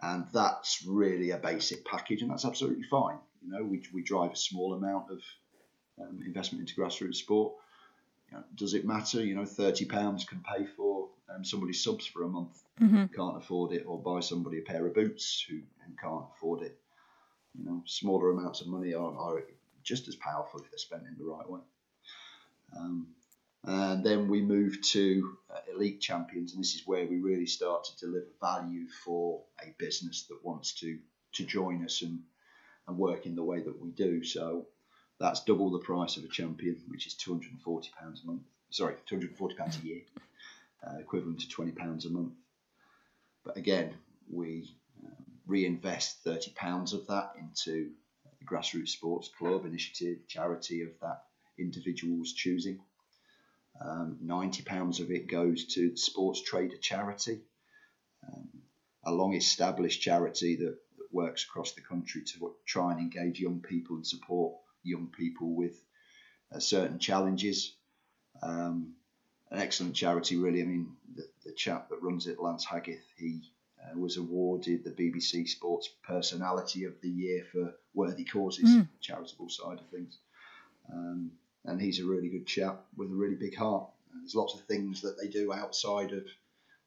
And 0.00 0.26
that's 0.32 0.84
really 0.86 1.30
a 1.30 1.38
basic 1.38 1.84
package, 1.84 2.22
and 2.22 2.30
that's 2.30 2.44
absolutely 2.44 2.84
fine. 2.84 3.18
You 3.42 3.52
know, 3.52 3.64
we, 3.64 3.82
we 3.92 4.02
drive 4.02 4.32
a 4.32 4.36
small 4.36 4.74
amount 4.74 5.10
of 5.10 5.20
um, 6.00 6.20
investment 6.24 6.68
into 6.68 6.80
grassroots 6.80 7.16
sport. 7.16 7.54
You 8.30 8.38
know, 8.38 8.44
does 8.54 8.74
it 8.74 8.84
matter? 8.84 9.24
You 9.24 9.34
know, 9.34 9.46
thirty 9.46 9.84
pounds 9.84 10.24
can 10.24 10.40
pay 10.40 10.66
for 10.66 11.08
um, 11.34 11.44
somebody's 11.44 11.82
subs 11.82 12.06
for 12.06 12.24
a 12.24 12.28
month, 12.28 12.62
mm-hmm. 12.80 13.06
can't 13.14 13.36
afford 13.36 13.72
it, 13.72 13.84
or 13.86 13.98
buy 13.98 14.20
somebody 14.20 14.58
a 14.58 14.62
pair 14.62 14.86
of 14.86 14.94
boots 14.94 15.44
who, 15.48 15.56
who 15.56 15.94
can't 16.00 16.24
afford 16.34 16.62
it. 16.62 16.78
You 17.58 17.64
know, 17.64 17.82
smaller 17.86 18.30
amounts 18.30 18.60
of 18.60 18.66
money 18.66 18.94
are, 18.94 19.16
are 19.16 19.42
just 19.82 20.08
as 20.08 20.16
powerful 20.16 20.60
if 20.60 20.70
they're 20.70 20.78
spent 20.78 21.04
in 21.06 21.16
the 21.18 21.24
right 21.24 21.48
way. 21.48 21.60
Um, 22.76 23.08
and 23.64 24.04
then 24.04 24.28
we 24.28 24.42
move 24.42 24.80
to 24.82 25.36
uh, 25.50 25.58
elite 25.74 26.00
champions, 26.00 26.52
and 26.52 26.60
this 26.60 26.74
is 26.74 26.86
where 26.86 27.06
we 27.06 27.18
really 27.18 27.46
start 27.46 27.84
to 27.84 27.96
deliver 28.06 28.26
value 28.40 28.86
for 29.04 29.42
a 29.62 29.74
business 29.78 30.24
that 30.28 30.44
wants 30.44 30.72
to 30.80 30.98
to 31.32 31.44
join 31.44 31.84
us 31.84 32.02
and 32.02 32.22
and 32.86 32.96
work 32.96 33.26
in 33.26 33.34
the 33.34 33.42
way 33.42 33.60
that 33.60 33.82
we 33.82 33.90
do. 33.90 34.22
So 34.22 34.66
that's 35.18 35.44
double 35.44 35.70
the 35.70 35.78
price 35.78 36.16
of 36.16 36.24
a 36.24 36.28
champion, 36.28 36.80
which 36.88 37.06
is 37.06 37.14
£240 37.14 37.88
a 38.22 38.26
month. 38.26 38.42
Sorry, 38.70 38.94
£240 39.10 39.82
a 39.82 39.86
year, 39.86 40.02
uh, 40.86 40.98
equivalent 40.98 41.40
to 41.40 41.46
£20 41.48 42.06
a 42.06 42.10
month. 42.10 42.32
But 43.46 43.56
again, 43.56 43.94
we 44.28 44.74
um, 45.04 45.24
reinvest 45.46 46.24
£30 46.24 46.92
of 46.92 47.06
that 47.06 47.34
into 47.38 47.92
the 48.40 48.44
grassroots 48.44 48.88
sports 48.88 49.30
club 49.38 49.64
initiative, 49.64 50.26
charity 50.26 50.82
of 50.82 50.88
that 51.00 51.22
individual's 51.56 52.32
choosing. 52.32 52.80
Um, 53.80 54.18
£90 54.24 55.00
of 55.00 55.12
it 55.12 55.28
goes 55.28 55.64
to 55.74 55.90
the 55.90 55.96
Sports 55.96 56.42
Trader 56.42 56.76
charity, 56.78 57.42
um, 58.26 58.48
a 59.04 59.12
long 59.12 59.34
established 59.34 60.00
charity 60.00 60.56
that, 60.56 60.78
that 60.98 61.12
works 61.12 61.44
across 61.44 61.72
the 61.72 61.82
country 61.82 62.22
to 62.22 62.52
try 62.64 62.90
and 62.90 63.00
engage 63.00 63.38
young 63.38 63.60
people 63.60 63.94
and 63.94 64.06
support 64.06 64.56
young 64.82 65.06
people 65.16 65.54
with 65.54 65.80
uh, 66.52 66.58
certain 66.58 66.98
challenges. 66.98 67.76
Um, 68.42 68.94
an 69.50 69.58
excellent 69.58 69.94
charity, 69.94 70.36
really. 70.36 70.62
I 70.62 70.66
mean, 70.66 70.92
the, 71.14 71.28
the 71.44 71.52
chap 71.52 71.88
that 71.90 72.02
runs 72.02 72.26
it, 72.26 72.40
Lance 72.40 72.64
Haggith, 72.64 73.04
he 73.16 73.42
uh, 73.80 73.98
was 73.98 74.16
awarded 74.16 74.84
the 74.84 74.90
BBC 74.90 75.48
Sports 75.48 75.88
Personality 76.02 76.84
of 76.84 77.00
the 77.00 77.08
Year 77.08 77.44
for 77.52 77.74
worthy 77.94 78.24
causes, 78.24 78.68
mm. 78.68 78.88
charitable 79.00 79.48
side 79.48 79.78
of 79.78 79.86
things. 79.88 80.18
Um, 80.92 81.32
and 81.64 81.80
he's 81.80 82.00
a 82.00 82.06
really 82.06 82.28
good 82.28 82.46
chap 82.46 82.84
with 82.96 83.10
a 83.10 83.14
really 83.14 83.34
big 83.34 83.56
heart. 83.56 83.88
And 84.12 84.22
there's 84.22 84.34
lots 84.34 84.54
of 84.54 84.60
things 84.62 85.02
that 85.02 85.16
they 85.20 85.28
do 85.28 85.52
outside 85.52 86.12
of 86.12 86.24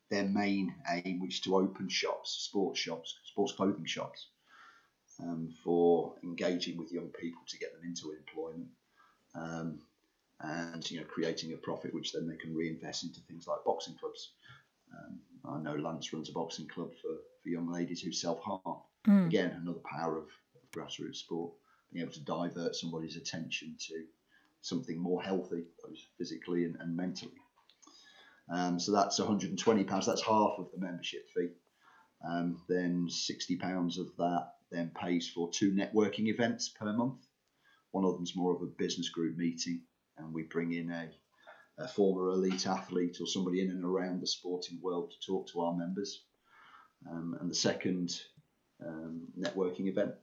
their 0.10 0.26
main 0.26 0.74
aim, 0.90 1.20
which 1.20 1.36
is 1.36 1.40
to 1.42 1.56
open 1.56 1.88
shops, 1.90 2.32
sports 2.32 2.80
shops, 2.80 3.18
sports 3.26 3.54
clothing 3.54 3.86
shops, 3.86 4.28
um, 5.22 5.54
for 5.64 6.16
engaging 6.24 6.78
with 6.78 6.92
young 6.92 7.10
people 7.10 7.42
to 7.48 7.58
get 7.58 7.74
them 7.74 7.84
into 7.84 8.12
employment. 8.12 8.70
Um, 9.36 9.80
and 10.42 10.90
you 10.90 11.00
know 11.00 11.06
creating 11.06 11.54
a 11.54 11.58
profit 11.58 11.94
which 11.94 12.14
then 12.14 12.28
they 12.28 12.38
can 12.38 12.56
reinvest 12.56 13.04
into 13.04 13.20
things 13.22 13.48
like 13.48 13.64
boxing 13.66 13.96
clubs. 14.00 14.32
Um, 14.94 15.20
I 15.46 15.62
know 15.62 15.76
Lance 15.76 16.12
runs 16.14 16.30
a 16.30 16.34
boxing 16.34 16.68
club 16.68 16.92
for, 17.02 17.18
for 17.44 17.50
young 17.50 17.72
ladies 17.72 18.02
who 18.02 18.12
self 18.12 18.42
harm. 18.42 18.82
Mm. 19.08 19.28
Again, 19.28 19.60
another 19.62 19.80
power 19.80 20.18
of, 20.18 20.24
of, 20.24 20.72
grassroots 20.76 21.18
sport, 21.18 21.54
being 21.92 22.04
able 22.04 22.14
to 22.14 22.24
divert 22.24 22.76
somebody's 22.76 23.16
attention 23.16 23.76
to 23.88 24.04
something 24.62 25.00
more 25.00 25.22
healthy, 25.22 25.64
both 25.82 25.98
physically 26.18 26.66
and, 26.66 26.76
and 26.80 26.96
mentally. 26.96 27.32
Um, 28.52 28.80
so 28.80 28.92
that's 28.92 29.20
120 29.20 29.84
pounds. 29.86 30.06
That's 30.06 30.22
half 30.22 30.54
of 30.58 30.68
the 30.74 30.80
membership 30.80 31.30
fee. 31.36 31.50
Um, 32.28 32.62
then 32.68 33.08
60 33.10 33.56
pounds 33.56 33.98
of 33.98 34.08
that 34.18 34.50
then 34.72 34.92
pays 35.00 35.30
for 35.30 35.50
two 35.52 35.72
networking 35.72 36.28
events 36.28 36.70
per 36.70 36.92
month. 36.92 37.26
One 37.92 38.06
of 38.06 38.16
them's 38.16 38.36
more 38.36 38.54
of 38.54 38.62
a 38.62 38.66
business 38.66 39.10
group 39.10 39.38
meeting, 39.38 39.82
and 40.20 40.34
we 40.34 40.44
bring 40.44 40.74
in 40.74 40.92
a, 40.92 41.10
a 41.78 41.88
former 41.88 42.30
elite 42.30 42.68
athlete 42.68 43.18
or 43.20 43.28
somebody 43.28 43.62
in 43.62 43.72
and 43.72 43.84
around 43.84 44.22
the 44.22 44.28
sporting 44.28 44.80
world 44.82 45.12
to 45.12 45.26
talk 45.26 45.48
to 45.48 45.62
our 45.62 45.76
members. 45.76 46.24
Um, 47.10 47.38
and 47.40 47.50
the 47.50 47.56
second 47.56 48.20
um, 48.86 49.28
networking 49.40 49.88
event, 49.88 50.14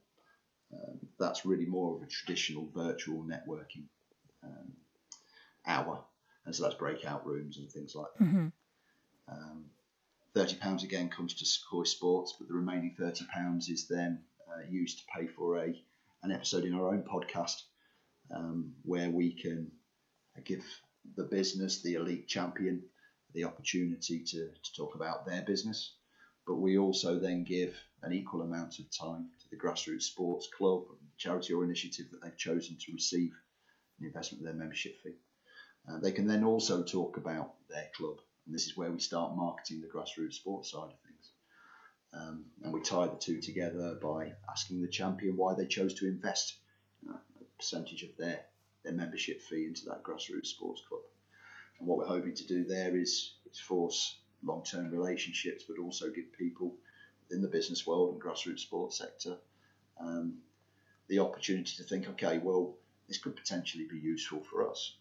um, 0.72 0.98
that's 1.18 1.46
really 1.46 1.66
more 1.66 1.96
of 1.96 2.02
a 2.02 2.06
traditional 2.06 2.68
virtual 2.74 3.24
networking 3.24 3.84
um, 4.44 4.72
hour. 5.66 6.04
And 6.44 6.54
so 6.54 6.62
that's 6.62 6.74
breakout 6.74 7.26
rooms 7.26 7.58
and 7.58 7.70
things 7.70 7.94
like 7.94 8.08
that. 8.18 8.24
Mm-hmm. 8.24 8.46
Um, 9.28 9.64
£30 10.36 10.84
again 10.84 11.08
comes 11.08 11.34
to 11.34 11.46
Koi 11.70 11.84
Sports, 11.84 12.34
but 12.38 12.46
the 12.46 12.54
remaining 12.54 12.94
£30 13.00 13.70
is 13.70 13.88
then 13.88 14.20
uh, 14.48 14.60
used 14.68 14.98
to 14.98 15.04
pay 15.16 15.26
for 15.26 15.58
a 15.58 15.82
an 16.22 16.32
episode 16.32 16.64
in 16.64 16.74
our 16.74 16.88
own 16.88 17.02
podcast 17.02 17.62
um, 18.34 18.72
where 18.82 19.10
we 19.10 19.32
can 19.32 19.70
give 20.44 20.64
the 21.16 21.24
business, 21.24 21.82
the 21.82 21.94
elite 21.94 22.26
champion, 22.28 22.82
the 23.34 23.44
opportunity 23.44 24.24
to, 24.24 24.48
to 24.48 24.74
talk 24.76 24.94
about 24.94 25.26
their 25.26 25.42
business. 25.42 25.94
But 26.46 26.56
we 26.56 26.78
also 26.78 27.18
then 27.18 27.44
give 27.44 27.74
an 28.02 28.12
equal 28.12 28.42
amount 28.42 28.78
of 28.78 28.86
time 28.96 29.30
to 29.40 29.50
the 29.50 29.56
grassroots 29.56 30.02
sports 30.02 30.48
club, 30.56 30.84
charity 31.18 31.52
or 31.52 31.64
initiative 31.64 32.06
that 32.10 32.22
they've 32.22 32.36
chosen 32.36 32.76
to 32.78 32.92
receive 32.92 33.32
an 33.98 34.06
investment 34.06 34.42
of 34.42 34.46
their 34.46 34.54
membership 34.54 34.96
fee. 35.02 35.16
Uh, 35.88 35.98
they 35.98 36.12
can 36.12 36.26
then 36.26 36.44
also 36.44 36.82
talk 36.82 37.16
about 37.16 37.54
their 37.68 37.88
club, 37.96 38.16
and 38.44 38.54
this 38.54 38.66
is 38.66 38.76
where 38.76 38.90
we 38.90 39.00
start 39.00 39.36
marketing 39.36 39.80
the 39.80 39.88
grassroots 39.88 40.34
sports 40.34 40.70
side 40.70 40.90
of 40.90 41.00
things. 41.00 41.30
Um, 42.12 42.44
and 42.62 42.72
we 42.72 42.80
tie 42.80 43.06
the 43.06 43.16
two 43.16 43.40
together 43.40 43.98
by 44.00 44.32
asking 44.48 44.82
the 44.82 44.88
champion 44.88 45.36
why 45.36 45.54
they 45.54 45.66
chose 45.66 45.94
to 45.94 46.06
invest 46.06 46.56
uh, 47.08 47.12
a 47.14 47.44
percentage 47.58 48.02
of 48.02 48.16
their 48.16 48.44
their 48.86 48.94
membership 48.94 49.42
fee 49.42 49.66
into 49.66 49.84
that 49.86 50.02
grassroots 50.02 50.46
sports 50.46 50.82
club. 50.88 51.02
And 51.78 51.88
what 51.88 51.98
we're 51.98 52.06
hoping 52.06 52.34
to 52.34 52.46
do 52.46 52.64
there 52.64 52.96
is, 52.96 53.34
is 53.50 53.58
force 53.58 54.18
long 54.42 54.64
term 54.64 54.90
relationships, 54.90 55.64
but 55.68 55.82
also 55.82 56.10
give 56.10 56.32
people 56.32 56.74
in 57.30 57.42
the 57.42 57.48
business 57.48 57.86
world 57.86 58.12
and 58.12 58.22
grassroots 58.22 58.60
sports 58.60 58.98
sector 58.98 59.36
um, 60.00 60.34
the 61.08 61.18
opportunity 61.18 61.72
to 61.76 61.82
think, 61.82 62.08
okay, 62.10 62.38
well, 62.38 62.76
this 63.08 63.18
could 63.18 63.36
potentially 63.36 63.86
be 63.90 63.98
useful 63.98 64.42
for 64.50 64.68
us. 64.70 64.96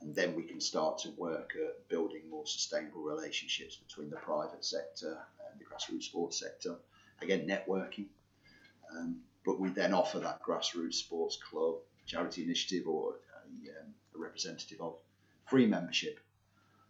And 0.00 0.14
then 0.14 0.34
we 0.36 0.42
can 0.42 0.60
start 0.60 0.98
to 0.98 1.10
work 1.16 1.52
at 1.56 1.88
building 1.88 2.22
more 2.30 2.46
sustainable 2.46 3.02
relationships 3.02 3.76
between 3.76 4.10
the 4.10 4.16
private 4.16 4.64
sector 4.64 5.18
and 5.50 5.60
the 5.60 5.64
grassroots 5.64 6.04
sports 6.04 6.38
sector. 6.38 6.76
Again, 7.22 7.48
networking. 7.48 8.06
Um, 8.94 9.20
but 9.44 9.58
we 9.58 9.70
then 9.70 9.94
offer 9.94 10.18
that 10.18 10.42
grassroots 10.42 10.94
sports 10.94 11.38
club 11.50 11.76
charity 12.06 12.42
initiative 12.42 12.86
or 12.86 13.14
a, 13.14 13.80
um, 13.80 13.94
a 14.14 14.18
representative 14.18 14.80
of 14.80 14.94
free 15.46 15.66
membership. 15.66 16.20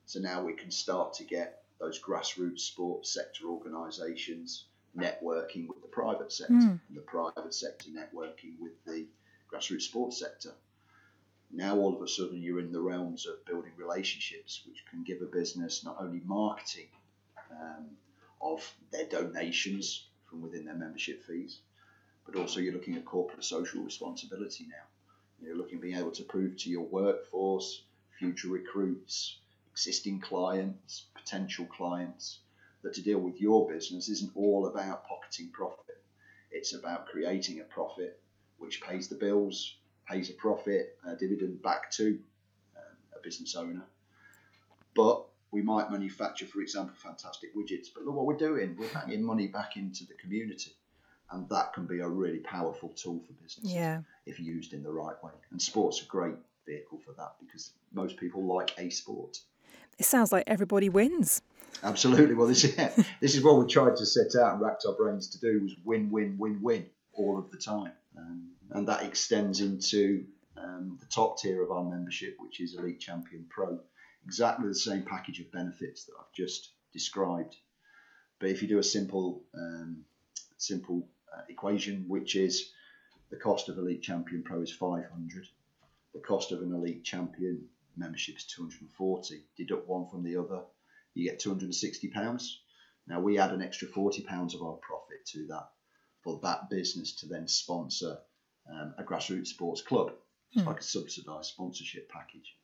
So 0.04 0.20
now 0.20 0.42
we 0.44 0.52
can 0.52 0.70
start 0.70 1.14
to 1.14 1.24
get 1.24 1.62
those 1.80 2.00
grassroots 2.00 2.60
sports 2.60 3.12
sector 3.12 3.46
organisations 3.46 4.64
networking 4.96 5.66
with 5.68 5.82
the 5.82 5.88
private 5.88 6.32
sector, 6.32 6.54
mm. 6.54 6.80
the 6.90 7.00
private 7.00 7.52
sector 7.52 7.90
networking 7.90 8.58
with 8.58 8.72
the 8.86 9.06
grassroots 9.52 9.82
sports 9.82 10.18
sector. 10.18 10.52
Now 11.50 11.76
all 11.76 11.94
of 11.94 12.02
a 12.02 12.08
sudden 12.08 12.40
you're 12.40 12.60
in 12.60 12.72
the 12.72 12.80
realms 12.80 13.26
of 13.26 13.44
building 13.44 13.72
relationships, 13.76 14.62
which 14.66 14.84
can 14.90 15.04
give 15.04 15.22
a 15.22 15.26
business 15.26 15.84
not 15.84 15.96
only 16.00 16.20
marketing 16.24 16.88
um, 17.50 17.86
of 18.40 18.68
their 18.90 19.06
donations 19.06 20.06
from 20.28 20.42
within 20.42 20.64
their 20.64 20.74
membership 20.74 21.22
fees, 21.24 21.60
but 22.24 22.36
also 22.36 22.60
you're 22.60 22.72
looking 22.72 22.96
at 22.96 23.04
corporate 23.04 23.44
social 23.44 23.82
responsibility 23.82 24.66
now. 24.68 24.84
You're 25.40 25.56
looking 25.56 25.80
being 25.80 25.96
able 25.96 26.12
to 26.12 26.24
prove 26.24 26.56
to 26.58 26.70
your 26.70 26.84
workforce, 26.84 27.82
future 28.18 28.48
recruits, 28.48 29.38
existing 29.70 30.20
clients, 30.20 31.06
potential 31.14 31.66
clients, 31.66 32.40
that 32.82 32.94
to 32.94 33.02
deal 33.02 33.18
with 33.18 33.40
your 33.40 33.68
business 33.68 34.08
isn't 34.08 34.32
all 34.34 34.66
about 34.66 35.06
pocketing 35.06 35.50
profit. 35.52 36.02
It's 36.50 36.74
about 36.74 37.06
creating 37.06 37.60
a 37.60 37.64
profit 37.64 38.20
which 38.58 38.80
pays 38.80 39.08
the 39.08 39.16
bills, 39.16 39.76
pays 40.08 40.30
a 40.30 40.34
profit, 40.34 40.96
a 41.06 41.14
dividend 41.16 41.62
back 41.62 41.90
to 41.92 42.18
um, 42.76 42.96
a 43.14 43.22
business 43.22 43.54
owner. 43.54 43.84
But 44.94 45.26
we 45.50 45.62
might 45.62 45.90
manufacture, 45.90 46.46
for 46.46 46.60
example, 46.60 46.94
fantastic 46.96 47.54
widgets. 47.54 47.88
But 47.94 48.04
look 48.04 48.14
what 48.14 48.26
we're 48.26 48.36
doing. 48.36 48.76
We're 48.78 48.88
banging 48.88 49.22
money 49.22 49.48
back 49.48 49.76
into 49.76 50.06
the 50.06 50.14
community 50.14 50.72
and 51.30 51.48
that 51.48 51.72
can 51.72 51.86
be 51.86 52.00
a 52.00 52.08
really 52.08 52.38
powerful 52.38 52.90
tool 52.90 53.20
for 53.26 53.32
business 53.34 53.72
yeah. 53.72 54.00
if 54.26 54.38
used 54.38 54.72
in 54.72 54.82
the 54.82 54.92
right 54.92 55.22
way. 55.22 55.32
And 55.50 55.60
sport's 55.60 56.00
are 56.00 56.04
a 56.04 56.08
great 56.08 56.36
vehicle 56.66 56.98
for 57.04 57.12
that 57.12 57.34
because 57.40 57.72
most 57.92 58.16
people 58.16 58.44
like 58.44 58.72
a 58.78 58.90
sport. 58.90 59.38
It 59.98 60.04
sounds 60.04 60.32
like 60.32 60.44
everybody 60.46 60.88
wins. 60.88 61.42
Absolutely. 61.82 62.34
Well, 62.34 62.46
this 62.46 62.64
yeah, 62.78 62.92
this 63.20 63.34
is 63.34 63.42
what 63.42 63.58
we 63.58 63.66
tried 63.66 63.96
to 63.96 64.06
set 64.06 64.40
out 64.40 64.54
and 64.54 64.62
racked 64.62 64.84
our 64.86 64.94
brains 64.94 65.28
to 65.30 65.40
do 65.40 65.62
was 65.62 65.74
win, 65.84 66.10
win, 66.10 66.36
win, 66.38 66.60
win 66.62 66.86
all 67.12 67.38
of 67.38 67.50
the 67.50 67.58
time, 67.58 67.92
um, 68.16 68.50
and 68.70 68.88
that 68.88 69.02
extends 69.02 69.60
into 69.60 70.24
um, 70.56 70.98
the 71.00 71.06
top 71.06 71.38
tier 71.38 71.62
of 71.62 71.70
our 71.70 71.84
membership, 71.84 72.36
which 72.38 72.60
is 72.60 72.76
Elite 72.76 73.00
Champion 73.00 73.46
Pro. 73.48 73.78
Exactly 74.24 74.68
the 74.68 74.74
same 74.74 75.02
package 75.02 75.40
of 75.40 75.52
benefits 75.52 76.04
that 76.04 76.14
I've 76.18 76.32
just 76.34 76.72
described, 76.92 77.56
but 78.38 78.50
if 78.50 78.62
you 78.62 78.68
do 78.68 78.78
a 78.78 78.82
simple 78.82 79.44
um, 79.54 80.04
simple 80.58 81.08
equation, 81.48 82.04
which 82.08 82.36
is 82.36 82.72
the 83.30 83.36
cost 83.36 83.68
of 83.68 83.78
Elite 83.78 84.02
Champion 84.02 84.42
Pro 84.42 84.62
is 84.62 84.72
500. 84.72 85.48
The 86.14 86.20
cost 86.20 86.52
of 86.52 86.62
an 86.62 86.72
Elite 86.72 87.04
Champion 87.04 87.68
membership 87.96 88.36
is 88.36 88.44
240. 88.44 89.44
Deduct 89.56 89.88
one 89.88 90.08
from 90.08 90.22
the 90.22 90.36
other, 90.36 90.62
you 91.14 91.28
get 91.28 91.40
260 91.40 92.08
pounds. 92.08 92.60
Now 93.06 93.20
we 93.20 93.38
add 93.38 93.52
an 93.52 93.62
extra 93.62 93.88
40 93.88 94.22
pounds 94.22 94.54
of 94.54 94.62
our 94.62 94.76
profit 94.76 95.24
to 95.26 95.46
that 95.48 95.70
for 96.22 96.40
that 96.42 96.68
business 96.70 97.12
to 97.16 97.26
then 97.26 97.46
sponsor 97.46 98.18
um, 98.70 98.94
a 98.98 99.04
grassroots 99.04 99.48
sports 99.48 99.82
club. 99.82 100.12
It's 100.52 100.62
hmm. 100.62 100.68
like 100.68 100.80
a 100.80 100.84
subsidised 100.84 101.50
sponsorship 101.50 102.08
package. 102.08 102.56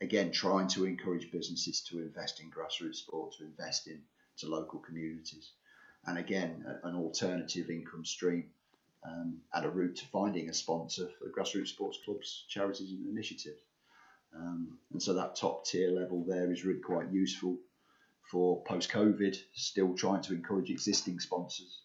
Again, 0.00 0.30
trying 0.30 0.68
to 0.68 0.84
encourage 0.84 1.32
businesses 1.32 1.80
to 1.88 1.98
invest 1.98 2.40
in 2.40 2.50
grassroots 2.50 2.96
sport, 2.96 3.34
to 3.38 3.44
invest 3.44 3.88
in 3.88 4.02
to 4.38 4.46
local 4.46 4.78
communities 4.78 5.52
and 6.06 6.18
again, 6.18 6.64
an 6.84 6.94
alternative 6.94 7.70
income 7.70 8.04
stream 8.04 8.50
um, 9.04 9.38
and 9.52 9.64
a 9.64 9.70
route 9.70 9.96
to 9.96 10.06
finding 10.06 10.48
a 10.48 10.54
sponsor 10.54 11.08
for 11.18 11.28
grassroots 11.28 11.68
sports 11.68 11.98
clubs, 12.04 12.44
charities, 12.48 12.90
and 12.92 13.08
initiatives. 13.08 13.60
Um, 14.34 14.78
and 14.92 15.02
so 15.02 15.14
that 15.14 15.36
top 15.36 15.66
tier 15.66 15.90
level 15.90 16.24
there 16.26 16.52
is 16.52 16.64
really 16.64 16.80
quite 16.80 17.10
useful 17.10 17.56
for 18.30 18.62
post 18.64 18.90
COVID, 18.90 19.36
still 19.54 19.94
trying 19.94 20.22
to 20.22 20.34
encourage 20.34 20.70
existing 20.70 21.18
sponsors 21.18 21.80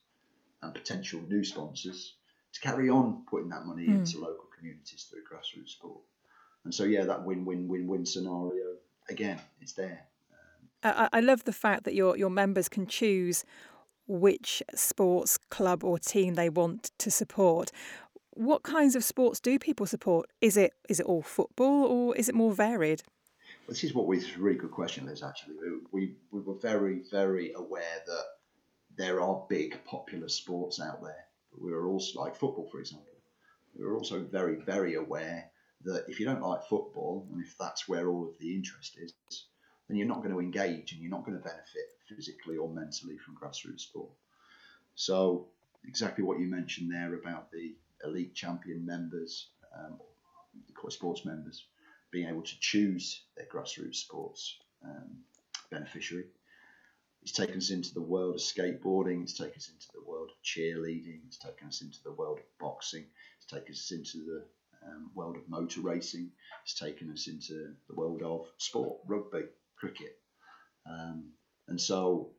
and 0.62 0.74
potential 0.74 1.22
new 1.28 1.44
sponsors 1.44 2.16
to 2.54 2.60
carry 2.60 2.90
on 2.90 3.24
putting 3.30 3.50
that 3.50 3.66
money 3.66 3.88
mm. 3.88 3.96
into 3.96 4.20
local 4.20 4.46
communities 4.58 5.08
through 5.10 5.22
grassroots 5.22 5.70
sport. 5.70 6.02
And 6.66 6.74
so, 6.74 6.84
yeah, 6.84 7.06
that 7.06 7.26
win 7.26 7.46
win 7.46 7.68
win 7.68 7.88
win 7.88 8.06
scenario, 8.06 8.76
again, 9.10 9.40
it's 9.62 9.74
there. 9.74 10.06
I, 10.84 11.10
I 11.14 11.20
love 11.22 11.46
the 11.46 11.54
fact 11.54 11.86
that 11.86 11.94
your, 11.94 12.18
your 12.18 12.30
members 12.30 12.68
can 12.68 12.88
choose 12.88 13.46
which 14.08 14.62
sports 14.76 15.38
club 15.50 15.84
or 15.84 15.98
team 15.98 16.36
they 16.36 16.50
want 16.50 16.92
to 17.00 17.12
support. 17.12 17.72
What 18.32 18.64
kinds 18.64 18.96
of 18.96 19.04
sports 19.04 19.40
do 19.40 19.60
people 19.60 19.86
support? 19.86 20.30
Is 20.42 20.58
it 20.58 20.74
is 20.90 21.00
it 21.00 21.06
all 21.06 21.22
football 21.22 21.86
or 21.86 22.16
is 22.16 22.30
it 22.30 22.36
more 22.36 22.54
varied? 22.54 23.04
This 23.68 23.84
is 23.84 23.94
what 23.94 24.08
we. 24.08 24.18
This 24.18 24.30
is 24.30 24.36
a 24.36 24.40
really 24.40 24.58
good 24.58 24.72
question, 24.72 25.06
Liz. 25.06 25.24
Actually, 25.24 25.56
we 25.92 26.16
we 26.32 26.42
were 26.42 26.60
very 26.62 27.04
very 27.12 27.54
aware 27.54 28.02
that 28.06 28.26
there 28.98 29.22
are 29.22 29.46
big 29.50 29.80
popular 29.86 30.30
sports 30.30 30.82
out 30.82 31.02
there. 31.02 31.26
We 31.58 31.72
were 31.72 31.88
also 31.88 32.20
like 32.20 32.36
football, 32.36 32.68
for 32.72 32.80
example. 32.80 33.08
We 33.76 33.86
were 33.86 33.98
also 33.98 34.24
very 34.24 34.56
very 34.56 34.96
aware 34.96 35.50
that 35.84 36.06
if 36.08 36.20
you 36.20 36.26
don't 36.26 36.42
like 36.42 36.64
football 36.64 37.28
and 37.32 37.44
if 37.44 37.56
that's 37.60 37.88
where 37.88 38.10
all 38.10 38.28
of 38.28 38.38
the 38.40 38.56
interest 38.56 38.98
is, 38.98 39.14
then 39.94 40.00
you're 40.00 40.08
not 40.08 40.24
going 40.24 40.34
to 40.34 40.40
engage 40.40 40.92
and 40.92 41.02
you're 41.02 41.12
not 41.12 41.24
going 41.24 41.38
to 41.38 41.44
benefit 41.44 41.94
physically 42.10 42.58
or 42.58 42.68
mentally 42.68 43.16
from 43.20 43.36
grassroots 43.36 43.82
sport. 43.82 44.10
So 44.96 45.50
exactly 45.88 46.24
what 46.24 46.40
you 46.40 46.48
mentioned 46.48 46.92
there 46.92 47.14
about 47.14 47.52
the 47.52 47.76
elite 48.04 48.34
champion 48.34 48.88
members, 48.88 49.50
um, 49.78 50.00
sports 50.90 51.26
members, 51.26 51.68
being 52.12 52.28
able 52.28 52.42
to 52.42 52.60
choose 52.60 53.22
their 53.38 53.46
grassroots 53.46 53.98
sports 53.98 54.58
um, 54.84 55.18
beneficiary. 55.70 56.26
It's 57.22 57.32
taken 57.32 57.58
us 57.58 57.70
into 57.70 57.94
the 57.94 58.02
world 58.02 58.34
of 58.34 58.42
skateboarding. 58.42 59.22
It's 59.22 59.38
taken 59.38 59.58
us 59.58 59.70
into 59.72 59.88
the 59.94 60.10
world 60.10 60.32
of 60.32 60.44
cheerleading. 60.44 61.20
It's 61.28 61.38
taken 61.38 61.68
us 61.68 61.84
into 61.84 62.00
the 62.04 62.12
world 62.12 62.40
of 62.40 62.46
boxing. 62.60 63.06
It's 63.38 63.46
taken 63.46 63.74
us 63.74 63.92
into 63.92 64.26
the 64.26 64.44
um, 64.88 65.12
world 65.14 65.38
of 65.38 65.48
motor 65.48 65.82
racing. 65.82 66.32
It's 66.64 66.74
taken 66.74 67.12
us 67.12 67.28
into 67.28 67.76
the 67.88 67.96
world 67.96 68.24
of 68.24 68.48
sport, 68.58 68.98
rugby, 69.08 69.44
cricket. 69.84 70.18
Um, 70.90 71.32
and 71.68 71.80
so, 71.80 72.30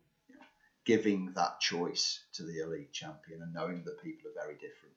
giving 0.83 1.31
that 1.35 1.59
choice 1.59 2.21
to 2.33 2.43
the 2.43 2.59
elite 2.63 2.91
champion 2.91 3.41
and 3.43 3.53
knowing 3.53 3.83
that 3.85 4.01
people 4.01 4.29
are 4.29 4.45
very 4.45 4.55
different, 4.55 4.95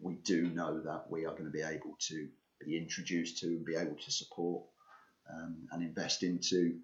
we 0.00 0.14
do 0.14 0.48
know 0.48 0.80
that 0.80 1.10
we 1.10 1.26
are 1.26 1.32
going 1.32 1.44
to 1.44 1.50
be 1.50 1.62
able 1.62 1.96
to 2.08 2.28
be 2.64 2.78
introduced 2.78 3.38
to 3.38 3.46
and 3.46 3.64
be 3.64 3.76
able 3.76 3.96
to 3.96 4.10
support 4.10 4.62
um, 5.30 5.56
and 5.72 5.82
invest 5.82 6.22
into 6.22 6.78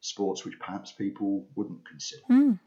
sports 0.00 0.44
which 0.44 0.58
perhaps 0.58 0.90
people 0.92 1.46
wouldn't 1.54 1.86
consider. 1.88 2.22
Mm. 2.30 2.58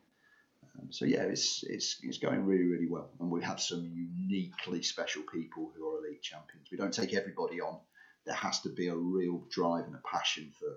Um, 0.80 0.88
so 0.92 1.04
yeah, 1.06 1.24
it's, 1.24 1.64
it's 1.64 1.98
it's 2.04 2.20
going 2.20 2.46
really 2.46 2.68
really 2.68 2.88
well, 2.88 3.10
and 3.20 3.30
we 3.30 3.42
have 3.44 3.60
some 3.60 3.84
uniquely 3.84 4.82
special 4.82 5.24
people 5.24 5.72
who 5.76 5.90
are 5.90 6.00
elite 6.00 6.22
champions. 6.22 6.68
We 6.72 6.78
don't 6.78 6.94
take 6.94 7.14
everybody 7.14 7.60
on. 7.60 7.78
There 8.26 8.36
has 8.36 8.62
to 8.62 8.70
be 8.70 8.88
a 8.88 8.96
real 8.96 9.44
drive 9.50 9.86
and 9.86 9.96
a 9.96 10.02
passion 10.10 10.52
for 10.58 10.70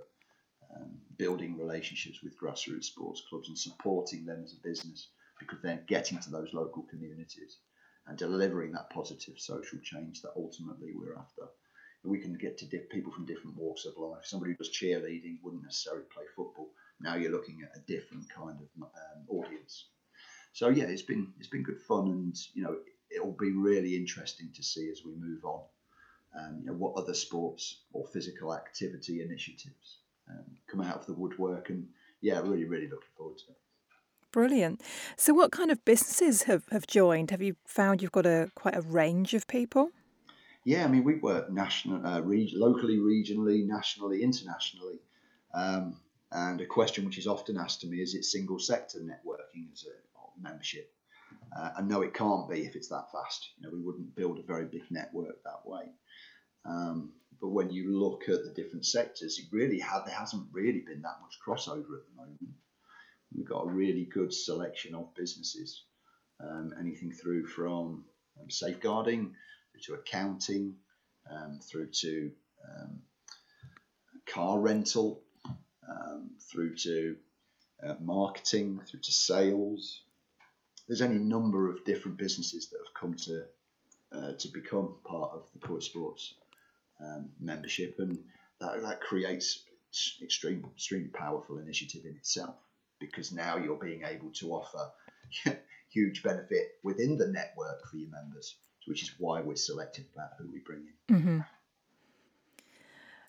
um, 0.77 0.99
building 1.17 1.57
relationships 1.57 2.23
with 2.23 2.39
grassroots 2.39 2.85
sports 2.85 3.23
clubs 3.29 3.49
and 3.49 3.59
supporting 3.59 4.25
them 4.25 4.43
as 4.45 4.53
a 4.53 4.69
business 4.69 5.09
because 5.39 5.59
they're 5.63 5.85
getting 5.87 6.19
to 6.19 6.31
those 6.31 6.55
local 6.55 6.83
communities 6.85 7.59
and 8.07 8.19
delivering 8.19 8.73
that 8.73 8.91
positive 8.91 9.39
social 9.39 9.79
change 9.83 10.23
that 10.23 10.33
ultimately 10.37 10.93
we're 10.95 11.17
after. 11.17 11.45
we 12.05 12.19
can 12.19 12.35
get 12.35 12.59
to 12.59 12.67
diff- 12.67 12.91
people 12.91 13.11
from 13.11 13.25
different 13.25 13.57
walks 13.57 13.87
of 13.87 13.97
life. 13.97 14.25
Somebody 14.25 14.53
who 14.53 14.59
does 14.59 14.71
cheerleading 14.71 15.39
wouldn't 15.43 15.63
necessarily 15.63 16.05
play 16.13 16.25
football. 16.37 16.69
Now 17.01 17.15
you're 17.15 17.33
looking 17.33 17.63
at 17.63 17.77
a 17.77 17.81
different 17.81 18.29
kind 18.29 18.59
of 18.61 18.83
um, 18.83 19.25
audience. 19.29 19.87
So 20.53 20.69
yeah, 20.69 20.85
it's 20.85 21.03
been 21.03 21.33
it's 21.39 21.49
been 21.49 21.63
good 21.63 21.81
fun, 21.81 22.09
and 22.09 22.37
you 22.53 22.63
know 22.63 22.77
it'll 23.11 23.33
be 23.33 23.53
really 23.53 23.97
interesting 23.97 24.51
to 24.55 24.63
see 24.63 24.91
as 24.91 25.03
we 25.05 25.15
move 25.15 25.45
on. 25.45 25.63
Um, 26.39 26.59
you 26.61 26.67
know 26.67 26.75
what 26.75 26.97
other 26.97 27.15
sports 27.15 27.85
or 27.93 28.07
physical 28.07 28.55
activity 28.55 29.23
initiatives 29.23 29.99
um, 30.31 30.45
come 30.67 30.81
out 30.81 30.97
of 30.97 31.07
the 31.07 31.15
woodwork, 31.15 31.71
and 31.71 31.87
yeah, 32.21 32.41
really 32.41 32.65
really 32.65 32.89
looking 32.89 33.15
forward 33.17 33.39
to 33.39 33.45
it. 33.51 33.59
Brilliant. 34.33 34.83
So, 35.17 35.33
what 35.33 35.53
kind 35.53 35.71
of 35.71 35.85
businesses 35.85 36.43
have, 36.45 36.65
have 36.73 36.89
joined? 36.89 37.31
Have 37.31 37.41
you 37.41 37.55
found 37.67 38.03
you've 38.03 38.11
got 38.11 38.27
a 38.27 38.51
quite 38.57 38.77
a 38.77 38.81
range 38.81 39.33
of 39.33 39.47
people? 39.47 39.91
Yeah, 40.65 40.85
I 40.85 40.89
mean, 40.89 41.05
we 41.05 41.17
work 41.17 41.53
national, 41.53 42.05
uh, 42.05 42.21
re- 42.21 42.53
locally, 42.57 42.97
regionally, 42.97 43.67
nationally, 43.67 44.23
internationally. 44.23 44.99
Um, 45.55 46.01
and 46.33 46.61
a 46.61 46.67
question 46.67 47.05
which 47.05 47.19
is 47.19 47.29
often 47.29 47.57
asked 47.57 47.83
to 47.83 47.87
me 47.87 47.99
is 47.99 48.15
it 48.15 48.25
single 48.25 48.59
sector 48.59 48.99
networking 48.99 49.71
as 49.73 49.85
a 49.85 50.43
membership? 50.43 50.91
Uh, 51.57 51.71
and 51.77 51.89
no, 51.89 52.03
it 52.03 52.13
can't 52.13 52.51
be 52.51 52.67
if 52.67 52.75
it's 52.75 52.89
that 52.89 53.13
fast. 53.13 53.51
You 53.57 53.65
know, 53.65 53.73
we 53.73 53.81
wouldn't 53.81 54.17
build 54.17 54.39
a 54.39 54.43
very 54.43 54.65
big 54.65 54.83
network 54.91 55.43
that 55.45 55.65
way. 55.65 55.85
Um, 56.65 57.13
but 57.45 57.51
when 57.51 57.69
you 57.69 58.01
look 58.01 58.31
at 58.31 58.43
the 58.43 58.55
different 58.55 58.87
sectors, 58.87 59.39
it 59.39 59.55
really 59.55 59.79
had 59.79 60.07
there 60.07 60.15
hasn't 60.15 60.47
really 60.51 60.81
been 60.81 61.03
that 61.03 61.21
much 61.21 61.39
crossover 61.47 61.99
at 61.99 62.07
the 62.09 62.17
moment. 62.17 62.39
We've 63.37 63.47
got 63.47 63.67
a 63.67 63.71
really 63.71 64.07
good 64.07 64.33
selection 64.33 64.95
of 64.95 65.15
businesses, 65.15 65.83
um, 66.41 66.73
anything 66.81 67.13
through 67.13 67.45
from 67.49 68.07
um, 68.41 68.49
safeguarding 68.49 69.35
through 69.73 69.81
to 69.83 70.01
accounting, 70.01 70.77
um, 71.31 71.61
through 71.63 71.89
to 72.01 72.31
um, 72.67 73.03
car 74.25 74.59
rental, 74.59 75.21
um, 75.47 76.31
through 76.51 76.77
to 76.77 77.17
uh, 77.87 77.97
marketing, 78.01 78.81
through 78.89 79.01
to 79.01 79.13
sales. 79.13 80.01
There's 80.89 81.03
any 81.03 81.19
number 81.19 81.69
of 81.69 81.85
different 81.85 82.17
businesses 82.17 82.71
that 82.71 82.79
have 82.79 82.95
come 82.99 83.15
to 83.27 83.45
uh, 84.17 84.33
to 84.39 84.49
become 84.49 84.95
part 85.05 85.33
of 85.35 85.43
the 85.53 85.59
Koi 85.59 85.81
Sports 85.81 86.37
um, 87.01 87.31
membership, 87.41 87.97
and 87.99 88.19
that, 88.61 88.83
that 88.83 89.01
creates 89.01 89.65
extreme, 90.23 90.65
extremely 90.75 91.09
powerful 91.09 91.59
initiative 91.59 92.05
in 92.05 92.17
itself 92.17 92.57
because 93.01 93.33
now 93.33 93.57
you're 93.57 93.77
being 93.77 94.03
able 94.05 94.31
to 94.31 94.53
offer 94.53 94.91
huge 95.89 96.23
benefit 96.23 96.79
within 96.83 97.17
the 97.17 97.29
network 97.29 97.87
for 97.91 97.97
your 97.97 98.11
members, 98.11 98.57
which 98.87 99.03
is 99.03 99.13
why 99.19 99.41
we're 99.41 99.57
selective 99.57 100.05
about 100.15 100.31
who 100.39 100.51
we 100.51 100.61
bring 100.61 100.85
in. 101.09 101.17
Mm-hmm. 101.17 101.41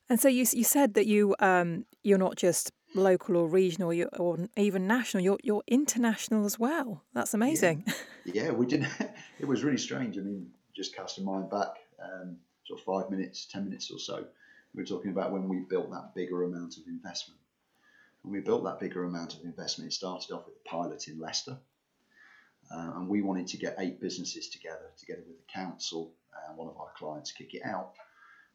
And 0.09 0.19
so 0.19 0.27
you 0.27 0.45
you 0.53 0.63
said 0.63 0.93
that 0.93 1.07
you 1.07 1.35
um, 1.39 1.85
you're 2.03 2.19
not 2.19 2.35
just 2.35 2.71
local 2.93 3.37
or 3.37 3.47
regional 3.47 3.93
you, 3.93 4.07
or 4.17 4.37
even 4.55 4.87
national. 4.87 5.23
You're 5.23 5.39
you're 5.43 5.63
international 5.67 6.45
as 6.45 6.59
well. 6.59 7.03
That's 7.13 7.33
amazing. 7.33 7.83
Yeah, 8.25 8.33
yeah 8.43 8.51
we 8.51 8.65
did. 8.67 8.87
it 9.39 9.47
was 9.47 9.63
really 9.63 9.77
strange. 9.77 10.17
I 10.17 10.21
mean, 10.21 10.51
just 10.75 10.95
casting 10.95 11.25
mind 11.25 11.49
back, 11.49 11.73
um, 12.03 12.37
sort 12.65 12.79
of 12.79 12.85
five 12.85 13.11
minutes, 13.11 13.45
ten 13.45 13.65
minutes 13.65 13.91
or 13.91 13.99
so. 13.99 14.25
We 14.73 14.81
were 14.81 14.87
talking 14.87 15.11
about 15.11 15.31
when 15.31 15.47
we 15.47 15.59
built 15.59 15.89
that 15.91 16.13
bigger 16.15 16.43
amount 16.43 16.77
of 16.77 16.87
investment 16.87 17.39
when 18.25 18.33
we 18.33 18.39
built 18.39 18.63
that 18.63 18.79
bigger 18.79 19.03
amount 19.03 19.35
of 19.35 19.43
investment, 19.43 19.91
it 19.91 19.93
started 19.93 20.33
off 20.33 20.47
with 20.47 20.55
a 20.55 20.67
pilot 20.67 21.07
in 21.07 21.19
Leicester. 21.19 21.57
Uh, 22.71 22.93
and 22.95 23.07
we 23.07 23.21
wanted 23.21 23.45
to 23.45 23.57
get 23.57 23.75
eight 23.77 24.01
businesses 24.01 24.49
together, 24.49 24.89
together 24.99 25.21
with 25.27 25.37
the 25.37 25.53
council 25.53 26.11
and 26.47 26.57
one 26.57 26.67
of 26.67 26.77
our 26.77 26.89
clients, 26.97 27.31
kick 27.31 27.53
it 27.53 27.61
out 27.63 27.93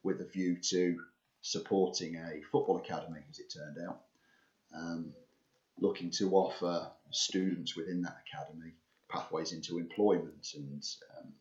with 0.02 0.20
a 0.20 0.24
view 0.24 0.56
to 0.56 0.98
supporting 1.42 2.16
a 2.16 2.42
football 2.50 2.78
academy, 2.78 3.20
as 3.30 3.38
it 3.38 3.54
turned 3.54 3.76
out, 3.86 4.00
um, 4.76 5.12
looking 5.78 6.10
to 6.10 6.32
offer 6.32 6.90
students 7.12 7.76
within 7.76 8.02
that 8.02 8.16
academy 8.26 8.72
pathways 9.08 9.52
into 9.52 9.78
employment 9.78 10.48
and 10.54 10.84
um, 11.18 11.32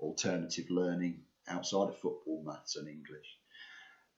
alternative 0.00 0.70
learning 0.70 1.20
outside 1.48 1.88
of 1.88 1.98
football, 1.98 2.42
maths, 2.44 2.76
and 2.76 2.88
English. 2.88 3.38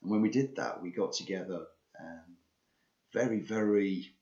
And 0.02 0.10
when 0.10 0.22
we 0.22 0.30
did 0.30 0.56
that, 0.56 0.82
we 0.82 0.90
got 0.90 1.12
together 1.12 1.66
um, 2.00 2.36
very, 3.12 3.40
very, 3.40 4.14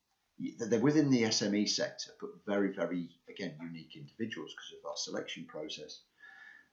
they're 0.59 0.81
within 0.81 1.11
the 1.11 1.25
SME 1.25 1.69
sector, 1.69 2.13
but 2.21 2.31
very, 2.47 2.73
very, 2.73 3.11
again, 3.29 3.57
unique 3.61 3.97
individuals 3.97 4.53
because 4.53 4.79
of 4.79 4.91
our 4.91 4.97
selection 4.97 5.45
process. 5.47 6.01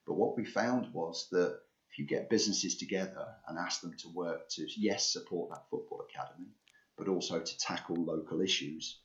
But 0.06 0.14
what 0.14 0.36
we 0.36 0.44
found 0.44 0.92
was 0.92 1.28
that 1.30 1.60
if 1.90 1.98
you 1.98 2.06
get 2.06 2.30
businesses 2.30 2.76
together 2.76 3.26
and 3.46 3.58
ask 3.58 3.80
them 3.80 3.94
to 3.98 4.08
work 4.08 4.48
to, 4.50 4.66
yes, 4.76 5.12
support 5.12 5.50
that 5.50 5.68
football 5.70 6.04
academy, 6.08 6.48
but 6.96 7.08
also 7.08 7.40
to 7.40 7.58
tackle 7.58 7.96
local 7.96 8.40
issues, 8.40 8.98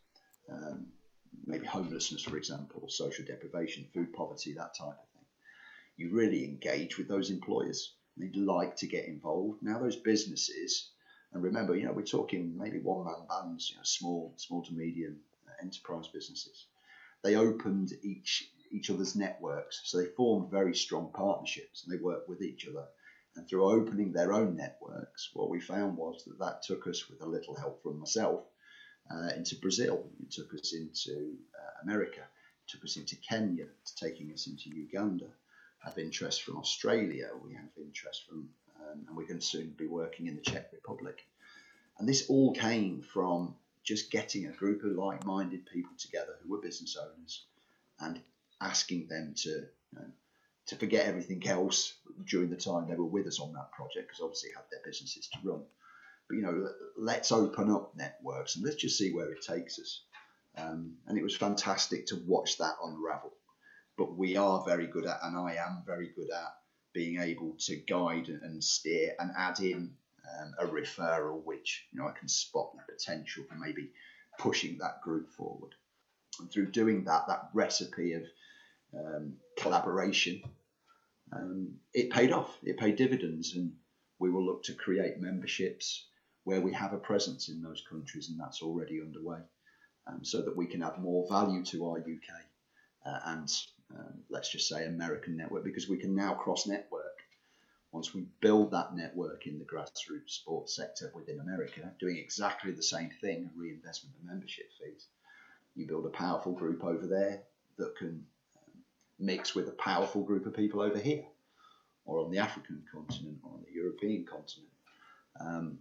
um, 0.50 0.88
maybe 1.46 1.66
homelessness, 1.66 2.24
for 2.24 2.38
example, 2.38 2.88
social 2.90 3.26
deprivation, 3.26 3.86
food 3.94 4.14
poverty, 4.14 4.54
that 4.54 4.74
type 4.78 4.88
of 4.88 5.10
thing, 5.14 5.17
you 5.98 6.12
really 6.12 6.46
engage 6.46 6.98
with 6.98 7.08
those 7.08 7.30
employers. 7.32 7.94
They'd 8.16 8.36
like 8.36 8.78
to 8.78 8.88
get 8.88 9.06
involved. 9.06 9.62
Now, 9.62 9.80
those 9.80 9.96
businesses 9.98 10.92
and 11.34 11.44
remember, 11.44 11.76
you 11.76 11.86
know, 11.86 11.92
we're 11.92 12.04
talking 12.04 12.58
maybe 12.58 12.80
one 12.80 13.06
man 13.06 13.28
bands, 13.28 13.70
you 13.70 13.76
know, 13.76 13.84
small, 13.84 14.34
small 14.38 14.64
to 14.64 14.74
medium 14.74 15.20
uh, 15.48 15.52
enterprise 15.62 16.08
businesses. 16.08 16.66
They 17.24 17.36
opened 17.36 17.92
each 18.02 18.50
each 18.72 18.90
other's 18.90 19.16
networks, 19.16 19.82
so 19.86 19.98
they 19.98 20.06
formed 20.08 20.52
very 20.52 20.76
strong 20.76 21.12
partnerships 21.14 21.84
and 21.84 21.94
they 21.94 22.02
worked 22.02 22.28
with 22.28 22.42
each 22.42 22.68
other. 22.68 22.86
And 23.36 23.48
through 23.48 23.70
opening 23.70 24.12
their 24.12 24.34
own 24.34 24.56
networks, 24.56 25.30
what 25.34 25.50
we 25.50 25.60
found 25.60 25.96
was 25.96 26.24
that 26.26 26.40
that 26.40 26.64
took 26.64 26.88
us, 26.88 27.08
with 27.10 27.22
a 27.22 27.30
little 27.30 27.56
help 27.56 27.84
from 27.84 28.00
myself, 28.00 28.44
uh, 29.12 29.30
into 29.36 29.56
Brazil. 29.58 30.10
It 30.20 30.32
took 30.32 30.54
us 30.54 30.74
into 30.74 31.38
uh, 31.56 31.84
America. 31.84 32.22
It 32.22 32.68
took 32.70 32.84
us 32.84 32.98
into 32.98 33.16
Kenya. 33.18 33.68
It's 33.82 33.94
taking 33.94 34.34
us 34.34 34.48
into 34.48 34.70
Uganda. 34.70 35.28
Have 35.88 35.98
interest 36.00 36.44
from 36.44 36.58
Australia. 36.58 37.30
We 37.46 37.54
have 37.54 37.70
interest 37.78 38.28
from 38.28 38.50
um, 38.92 39.06
and 39.08 39.16
we're 39.16 39.26
going 39.26 39.40
to 39.40 39.46
soon 39.46 39.74
be 39.78 39.88
working 39.88 40.28
in 40.28 40.36
the 40.36 40.42
Czech 40.42 40.70
Republic. 40.74 41.26
And 41.98 42.10
this 42.10 42.30
all 42.30 42.54
came 42.54 43.02
from 43.02 43.56
just 43.86 44.12
getting 44.12 44.48
a 44.48 44.52
group 44.52 44.84
of 44.84 44.92
like-minded 44.92 45.66
people 45.66 45.94
together 45.98 46.36
who 46.44 46.52
were 46.52 46.62
business 46.62 46.98
owners 46.98 47.46
and 48.02 48.20
asking 48.60 49.08
them 49.08 49.34
to 49.38 49.50
you 49.50 49.68
know, 49.94 50.06
to 50.66 50.76
forget 50.76 51.06
everything 51.06 51.48
else 51.48 51.94
during 52.26 52.50
the 52.50 52.58
time 52.58 52.90
they 52.90 52.96
were 52.96 53.06
with 53.06 53.26
us 53.26 53.40
on 53.40 53.54
that 53.54 53.72
project 53.72 54.10
because 54.10 54.20
obviously 54.22 54.50
had 54.54 54.66
their 54.70 54.82
businesses 54.84 55.30
to 55.30 55.40
run. 55.42 55.62
But 56.28 56.36
you 56.36 56.42
know, 56.42 56.68
let's 56.98 57.32
open 57.32 57.72
up 57.72 57.96
networks 57.96 58.58
and 58.58 58.66
let's 58.66 58.76
just 58.76 58.98
see 58.98 59.14
where 59.14 59.32
it 59.32 59.42
takes 59.42 59.80
us. 59.80 60.02
Um, 60.58 60.98
and 61.08 61.18
it 61.18 61.24
was 61.24 61.38
fantastic 61.38 62.08
to 62.08 62.22
watch 62.26 62.58
that 62.58 62.76
unravel. 62.84 63.32
But 63.98 64.16
we 64.16 64.38
are 64.38 64.64
very 64.64 64.88
good 64.88 65.06
at, 65.06 65.20
and 65.24 65.38
I 65.38 65.56
am 65.56 65.84
very 65.86 66.10
good 66.16 66.30
at 66.30 66.54
being 66.94 67.20
able 67.20 67.56
to 67.60 67.76
guide 67.76 68.30
and 68.30 68.64
steer 68.64 69.16
and 69.20 69.32
add 69.38 69.60
in 69.60 69.96
um, 70.40 70.54
a 70.60 70.66
referral, 70.68 71.44
which 71.44 71.88
you 71.92 72.00
know 72.00 72.08
I 72.08 72.18
can 72.18 72.28
spot 72.28 72.74
the 72.74 72.94
potential 72.94 73.44
for 73.48 73.56
maybe 73.56 73.92
pushing 74.38 74.78
that 74.78 75.02
group 75.02 75.32
forward. 75.32 75.74
And 76.40 76.52
through 76.52 76.72
doing 76.72 77.06
that, 77.06 77.28
that 77.28 77.50
recipe 77.54 78.14
of 78.14 78.24
um, 78.94 79.34
collaboration, 79.58 80.42
um, 81.32 81.76
it 81.94 82.12
paid 82.12 82.32
off. 82.32 82.58
It 82.64 82.78
paid 82.78 82.96
dividends, 82.96 83.56
and 83.56 83.74
we 84.20 84.30
will 84.30 84.46
look 84.46 84.64
to 84.64 84.74
create 84.74 85.20
memberships 85.20 86.08
where 86.44 86.62
we 86.62 86.72
have 86.74 86.94
a 86.94 86.98
presence 86.98 87.50
in 87.50 87.62
those 87.62 87.84
countries, 87.90 88.30
and 88.30 88.40
that's 88.40 88.62
already 88.62 89.02
underway, 89.02 89.40
um, 90.08 90.24
so 90.24 90.42
that 90.42 90.56
we 90.56 90.66
can 90.66 90.84
add 90.84 91.00
more 91.00 91.28
value 91.28 91.64
to 91.66 91.90
our 91.90 91.98
UK 91.98 92.46
uh, 93.06 93.20
and 93.26 93.50
um, 93.96 94.24
let's 94.30 94.52
just 94.52 94.68
say 94.68 94.86
American 94.86 95.38
network 95.38 95.64
because 95.64 95.88
we 95.88 95.98
can 95.98 96.16
now 96.16 96.34
cross 96.34 96.68
network. 96.68 97.04
Once 97.92 98.14
we 98.14 98.26
build 98.42 98.72
that 98.72 98.96
network 98.96 99.48
in 99.48 99.58
the 99.60 99.66
grassroots 99.66 100.30
sports 100.30 100.76
sector 100.76 101.12
within 101.16 101.40
America, 101.40 101.94
doing 102.00 102.18
exactly 102.18 102.72
the 102.72 102.84
same 102.84 103.10
thing, 103.22 103.50
reinvestment 103.56 104.16
of 104.16 104.28
membership 104.28 104.70
fees, 104.80 105.08
you 105.76 105.88
build 105.88 106.06
a 106.06 106.10
powerful 106.10 106.52
group 106.52 106.84
over 106.84 107.08
there 107.08 107.42
that 107.78 107.96
can 107.96 108.26
mix 109.20 109.56
with 109.56 109.68
a 109.68 109.72
powerful 109.72 110.24
group 110.24 110.46
of 110.46 110.54
people 110.54 110.82
over 110.82 111.00
here, 111.00 111.24
or 112.06 112.20
on 112.20 112.32
the 112.32 112.40
African 112.40 112.84
continent, 112.94 113.38
or 113.44 113.54
on 113.54 113.64
the 113.66 113.74
European 113.74 114.26
continent. 114.26 114.72
Um, 115.40 115.80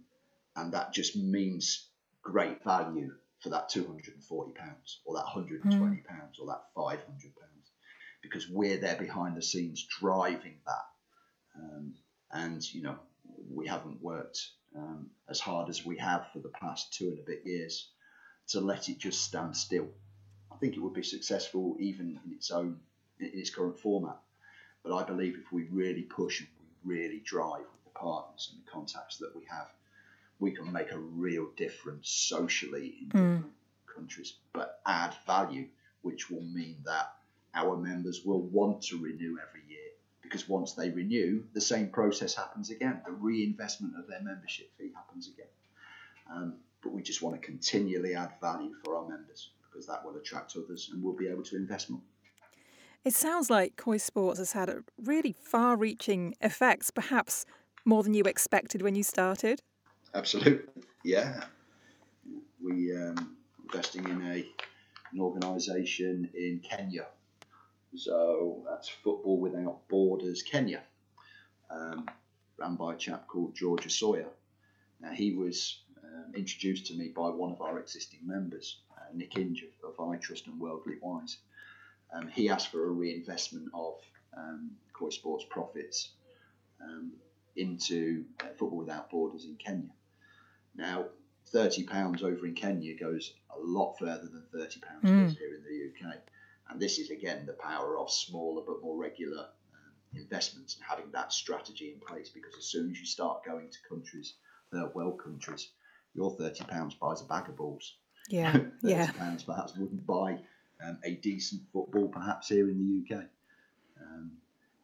and 0.55 0.73
that 0.73 0.93
just 0.93 1.15
means 1.15 1.87
great 2.21 2.63
value 2.63 3.13
for 3.39 3.49
that 3.49 3.69
£240 3.69 4.53
or 5.05 5.15
that 5.15 5.25
£120 5.25 5.61
mm. 5.63 6.39
or 6.39 6.47
that 6.47 6.63
£500 6.75 6.97
because 8.21 8.49
we're 8.49 8.77
there 8.77 8.95
behind 8.95 9.35
the 9.35 9.41
scenes 9.41 9.85
driving 9.99 10.57
that. 10.65 10.85
Um, 11.55 11.93
and, 12.31 12.73
you 12.73 12.83
know, 12.83 12.97
we 13.49 13.67
haven't 13.67 14.01
worked 14.01 14.49
um, 14.75 15.09
as 15.29 15.39
hard 15.39 15.69
as 15.69 15.85
we 15.85 15.97
have 15.97 16.27
for 16.33 16.39
the 16.39 16.49
past 16.49 16.93
two 16.93 17.09
and 17.09 17.19
a 17.19 17.23
bit 17.23 17.41
years 17.45 17.89
to 18.49 18.59
let 18.59 18.89
it 18.89 18.97
just 18.97 19.21
stand 19.21 19.55
still. 19.55 19.87
I 20.51 20.55
think 20.57 20.75
it 20.75 20.79
would 20.79 20.93
be 20.93 21.03
successful 21.03 21.75
even 21.79 22.19
in 22.25 22.33
its 22.33 22.51
own 22.51 22.79
in 23.19 23.31
its 23.33 23.49
current 23.49 23.79
format. 23.79 24.17
But 24.83 24.95
I 24.95 25.03
believe 25.03 25.35
if 25.35 25.51
we 25.51 25.63
really 25.63 26.03
push 26.03 26.39
and 26.39 26.49
we 26.85 26.95
really 26.95 27.19
drive 27.19 27.59
with 27.59 27.83
the 27.83 27.99
partners 27.99 28.51
and 28.51 28.63
the 28.63 28.71
contacts 28.71 29.17
that 29.17 29.35
we 29.35 29.43
have, 29.49 29.67
we 30.39 30.51
can 30.51 30.71
make 30.71 30.91
a 30.91 30.99
real 30.99 31.49
difference 31.57 32.09
socially 32.09 32.95
in 33.01 33.07
mm. 33.07 33.11
different 33.11 33.53
countries, 33.93 34.33
but 34.53 34.79
add 34.85 35.15
value, 35.25 35.67
which 36.01 36.29
will 36.29 36.43
mean 36.43 36.77
that 36.85 37.16
our 37.57 37.75
members 37.75 38.21
will 38.23 38.43
want 38.43 38.81
to 38.83 38.97
renew 38.97 39.37
every 39.47 39.61
year 39.67 39.79
because 40.21 40.47
once 40.47 40.73
they 40.73 40.89
renew, 40.89 41.43
the 41.53 41.61
same 41.61 41.89
process 41.89 42.35
happens 42.35 42.69
again. 42.69 43.01
The 43.05 43.11
reinvestment 43.11 43.93
of 43.97 44.07
their 44.07 44.21
membership 44.21 44.69
fee 44.77 44.91
happens 44.95 45.27
again. 45.27 45.47
Um, 46.31 46.53
but 46.83 46.93
we 46.93 47.01
just 47.01 47.21
want 47.21 47.39
to 47.39 47.45
continually 47.45 48.13
add 48.13 48.33
value 48.41 48.73
for 48.83 48.97
our 48.97 49.07
members 49.07 49.51
because 49.63 49.87
that 49.87 50.05
will 50.05 50.15
attract 50.17 50.55
others 50.55 50.89
and 50.91 51.03
we'll 51.03 51.15
be 51.15 51.27
able 51.27 51.43
to 51.43 51.55
invest 51.55 51.89
more. 51.89 52.01
It 53.03 53.13
sounds 53.13 53.49
like 53.49 53.77
Koi 53.77 53.97
Sports 53.97 54.39
has 54.39 54.51
had 54.51 54.69
really 55.01 55.31
far 55.31 55.77
reaching 55.77 56.35
effects, 56.41 56.91
perhaps 56.91 57.45
more 57.85 58.03
than 58.03 58.13
you 58.13 58.23
expected 58.23 58.81
when 58.81 58.95
you 58.95 59.03
started. 59.03 59.61
Absolutely, 60.13 60.83
yeah. 61.05 61.45
We 62.61 62.95
um, 62.95 63.37
investing 63.63 64.03
in 64.09 64.21
a 64.23 64.45
an 65.13 65.21
organisation 65.21 66.29
in 66.33 66.59
Kenya, 66.59 67.07
so 67.99 68.63
that's 68.69 68.89
Football 68.89 69.39
Without 69.39 69.87
Borders 69.87 70.41
Kenya, 70.41 70.83
um, 71.69 72.07
run 72.57 72.75
by 72.75 72.93
a 72.93 72.97
chap 72.97 73.27
called 73.27 73.55
George 73.55 73.91
Sawyer. 73.91 74.27
Now 74.99 75.11
he 75.11 75.33
was 75.33 75.81
um, 76.03 76.33
introduced 76.35 76.87
to 76.87 76.95
me 76.95 77.09
by 77.15 77.29
one 77.29 77.51
of 77.51 77.61
our 77.61 77.79
existing 77.79 78.21
members, 78.25 78.79
uh, 78.97 79.05
Nick 79.13 79.37
Inge 79.37 79.63
of, 79.63 79.89
of 79.91 79.97
iTrust 79.97 80.47
and 80.47 80.59
Worldly 80.59 80.95
Wise 81.01 81.37
um, 82.13 82.27
he 82.27 82.49
asked 82.49 82.71
for 82.71 82.85
a 82.85 82.91
reinvestment 82.91 83.69
of 83.73 83.95
um, 84.35 84.71
Koi 84.93 85.09
Sports 85.09 85.45
profits 85.49 86.09
um, 86.81 87.11
into 87.55 88.25
uh, 88.41 88.47
Football 88.57 88.77
Without 88.77 89.09
Borders 89.09 89.45
in 89.45 89.55
Kenya. 89.55 89.89
Now, 90.75 91.05
£30 91.53 92.23
over 92.23 92.45
in 92.45 92.53
Kenya 92.53 92.97
goes 92.97 93.33
a 93.55 93.59
lot 93.59 93.97
further 93.97 94.27
than 94.27 94.43
£30 94.53 94.79
mm. 95.03 95.37
here 95.37 95.55
in 95.55 95.63
the 95.63 96.07
UK. 96.07 96.15
And 96.69 96.79
this 96.79 96.99
is, 96.99 97.09
again, 97.09 97.45
the 97.45 97.53
power 97.53 97.97
of 97.97 98.11
smaller 98.11 98.63
but 98.65 98.81
more 98.81 98.97
regular 98.97 99.39
um, 99.39 99.93
investments 100.15 100.75
and 100.75 100.83
having 100.87 101.11
that 101.11 101.31
strategy 101.31 101.93
in 101.93 101.99
place 101.99 102.29
because 102.29 102.55
as 102.57 102.65
soon 102.65 102.91
as 102.91 102.99
you 102.99 103.05
start 103.05 103.45
going 103.45 103.69
to 103.69 103.77
countries, 103.87 104.35
third 104.71 104.93
world 104.93 105.21
countries, 105.23 105.69
your 106.13 106.35
£30 106.35 106.99
buys 106.99 107.21
a 107.21 107.25
bag 107.25 107.47
of 107.49 107.55
balls. 107.55 107.95
Yeah, 108.29 108.51
£30 108.53 108.69
yeah. 108.83 109.11
perhaps 109.45 109.77
wouldn't 109.77 110.05
buy 110.05 110.39
um, 110.85 110.99
a 111.03 111.15
decent 111.15 111.61
football 111.71 112.07
perhaps 112.09 112.49
here 112.49 112.69
in 112.69 113.05
the 113.09 113.15
UK. 113.15 113.23
Um, 114.01 114.31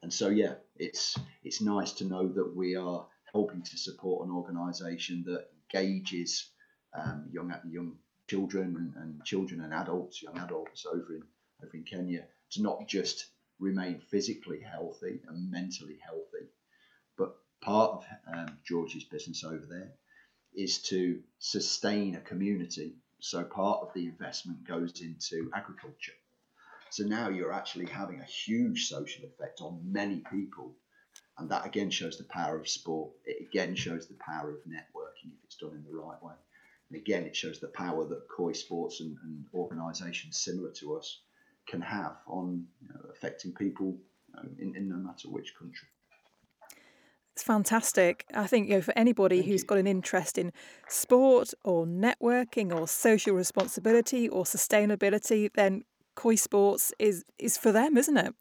and 0.01 0.13
so 0.13 0.29
yeah, 0.29 0.55
it's 0.77 1.17
it's 1.43 1.61
nice 1.61 1.93
to 1.93 2.05
know 2.05 2.27
that 2.27 2.55
we 2.55 2.75
are 2.75 3.05
helping 3.31 3.61
to 3.63 3.77
support 3.77 4.27
an 4.27 4.33
organisation 4.33 5.23
that 5.25 5.47
engages 5.73 6.49
um, 6.93 7.25
young 7.31 7.53
young 7.69 7.93
children 8.27 8.75
and, 8.77 9.03
and, 9.03 9.23
children 9.25 9.61
and 9.61 9.73
adults, 9.73 10.21
young 10.21 10.37
adults 10.39 10.85
over 10.85 11.15
in 11.15 11.23
over 11.63 11.77
in 11.77 11.83
Kenya 11.83 12.25
to 12.51 12.61
not 12.61 12.87
just 12.87 13.27
remain 13.59 13.99
physically 14.09 14.59
healthy 14.59 15.21
and 15.27 15.51
mentally 15.51 15.97
healthy, 16.03 16.47
but 17.17 17.35
part 17.61 17.91
of 17.91 18.05
um, 18.33 18.57
George's 18.65 19.05
business 19.05 19.43
over 19.43 19.65
there 19.69 19.93
is 20.53 20.79
to 20.83 21.21
sustain 21.39 22.15
a 22.15 22.21
community 22.21 22.95
so 23.23 23.41
part 23.41 23.79
of 23.81 23.93
the 23.93 24.05
investment 24.05 24.67
goes 24.67 25.01
into 25.01 25.49
agriculture. 25.53 26.11
So 26.89 27.05
now 27.05 27.29
you're 27.29 27.53
actually 27.53 27.85
having 27.85 28.19
a 28.19 28.25
huge 28.25 28.87
social 28.87 29.23
effect 29.23 29.61
on 29.61 29.79
many 29.81 30.21
people. 30.29 30.75
And 31.37 31.49
that 31.49 31.65
again 31.65 31.89
shows 31.89 32.17
the 32.17 32.25
power 32.25 32.59
of 32.59 32.67
sport. 32.67 33.13
It 33.25 33.47
again 33.47 33.75
shows 33.75 34.07
the 34.07 34.17
power 34.19 34.51
of 34.51 34.57
networking 34.65 35.31
if 35.31 35.43
it's 35.45 35.55
done 35.55 35.71
in 35.71 35.85
the 35.85 35.97
right 35.97 36.21
way. 36.21 36.33
And 36.89 36.99
again, 36.99 37.23
it 37.23 37.33
shows 37.33 37.61
the 37.61 37.69
power 37.69 38.05
that 38.05 38.27
Koi 38.27 38.51
Sports 38.51 38.99
and, 38.99 39.17
and 39.23 39.45
organisations 39.53 40.37
similar 40.37 40.71
to 40.73 40.97
us 40.97 41.21
can 41.67 41.81
have 41.81 42.17
on 42.27 42.65
you 42.81 42.87
know, 42.89 43.09
affecting 43.11 43.53
people 43.53 43.97
know, 44.35 44.49
in, 44.59 44.75
in 44.75 44.89
no 44.89 44.95
matter 44.95 45.29
which 45.29 45.55
country. 45.57 45.87
It's 47.33 47.43
fantastic. 47.43 48.25
I 48.33 48.45
think 48.45 48.69
you 48.69 48.75
know, 48.75 48.81
for 48.81 48.95
anybody 48.95 49.37
Thank 49.37 49.47
who's 49.49 49.61
you. 49.61 49.67
got 49.67 49.77
an 49.79 49.87
interest 49.87 50.37
in 50.37 50.53
sport 50.87 51.53
or 51.63 51.85
networking 51.85 52.73
or 52.73 52.87
social 52.87 53.35
responsibility 53.35 54.29
or 54.29 54.43
sustainability, 54.43 55.51
then 55.53 55.83
Koi 56.15 56.35
Sports 56.35 56.93
is 56.99 57.25
is 57.39 57.57
for 57.57 57.71
them, 57.71 57.97
isn't 57.97 58.17
it? 58.17 58.35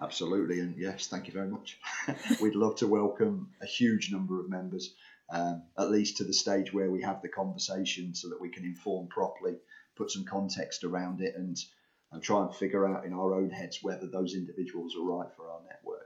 Absolutely, 0.00 0.58
and 0.60 0.76
yes, 0.76 1.06
thank 1.06 1.28
you 1.28 1.32
very 1.32 1.46
much. 1.46 1.78
We'd 2.42 2.56
love 2.56 2.74
to 2.76 2.88
welcome 2.88 3.50
a 3.62 3.66
huge 3.66 4.10
number 4.10 4.40
of 4.40 4.50
members, 4.50 4.94
um, 5.32 5.62
at 5.78 5.90
least 5.90 6.16
to 6.16 6.24
the 6.24 6.32
stage 6.32 6.72
where 6.72 6.90
we 6.90 7.00
have 7.02 7.22
the 7.22 7.28
conversation, 7.28 8.14
so 8.14 8.28
that 8.28 8.40
we 8.40 8.50
can 8.50 8.64
inform 8.64 9.06
properly, 9.06 9.54
put 9.96 10.10
some 10.10 10.24
context 10.24 10.82
around 10.82 11.20
it, 11.20 11.36
and 11.36 11.56
and 12.14 12.22
try 12.22 12.42
and 12.42 12.54
figure 12.54 12.88
out 12.88 13.04
in 13.04 13.12
our 13.12 13.34
own 13.34 13.50
heads 13.50 13.80
whether 13.82 14.06
those 14.06 14.34
individuals 14.34 14.94
are 14.96 15.04
right 15.04 15.28
for 15.36 15.50
our 15.50 15.60
network 15.68 16.04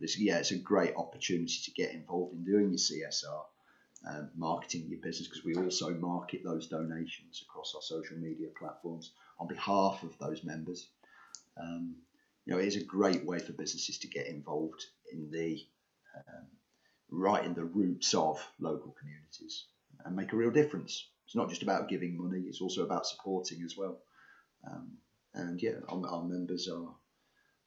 it's, 0.00 0.18
yeah, 0.18 0.38
it's 0.38 0.50
a 0.50 0.58
great 0.58 0.94
opportunity 0.96 1.58
to 1.64 1.70
get 1.70 1.94
involved 1.94 2.34
in 2.34 2.44
doing 2.44 2.68
your 2.70 2.78
CSR, 2.78 3.44
um, 4.08 4.30
marketing 4.36 4.86
your 4.88 5.00
business, 5.00 5.28
because 5.28 5.44
we 5.44 5.56
also 5.56 5.90
market 5.94 6.42
those 6.44 6.68
donations 6.68 7.42
across 7.42 7.74
our 7.74 7.82
social 7.82 8.18
media 8.18 8.48
platforms 8.58 9.12
on 9.38 9.48
behalf 9.48 10.02
of 10.02 10.16
those 10.18 10.44
members. 10.44 10.88
Um, 11.60 11.96
you 12.44 12.52
know, 12.52 12.60
it 12.60 12.66
is 12.66 12.76
a 12.76 12.84
great 12.84 13.24
way 13.24 13.38
for 13.38 13.52
businesses 13.52 13.98
to 13.98 14.08
get 14.08 14.26
involved 14.26 14.84
in 15.12 15.30
the 15.30 15.60
um, 16.16 16.46
right 17.10 17.44
in 17.44 17.54
the 17.54 17.64
roots 17.64 18.14
of 18.14 18.46
local 18.58 18.94
communities 18.98 19.64
and 20.04 20.16
make 20.16 20.32
a 20.32 20.36
real 20.36 20.50
difference. 20.50 21.08
It's 21.26 21.34
not 21.34 21.48
just 21.48 21.62
about 21.62 21.88
giving 21.88 22.16
money; 22.16 22.42
it's 22.42 22.60
also 22.60 22.84
about 22.84 23.06
supporting 23.06 23.62
as 23.62 23.76
well. 23.76 23.98
Um, 24.70 24.92
and 25.36 25.62
yeah, 25.62 25.72
our, 25.88 26.06
our 26.06 26.24
members 26.24 26.68
are 26.68 26.88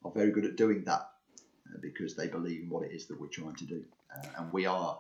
are 0.04 0.12
very 0.12 0.32
good 0.32 0.46
at 0.46 0.56
doing 0.56 0.84
that 0.86 1.10
because 1.82 2.16
they 2.16 2.28
believe 2.28 2.62
in 2.62 2.70
what 2.70 2.84
it 2.84 2.92
is 2.92 3.08
that 3.08 3.20
we're 3.20 3.28
trying 3.28 3.56
to 3.56 3.66
do. 3.66 3.84
Uh, 4.16 4.28
and 4.38 4.54
we 4.54 4.66
are, 4.66 4.98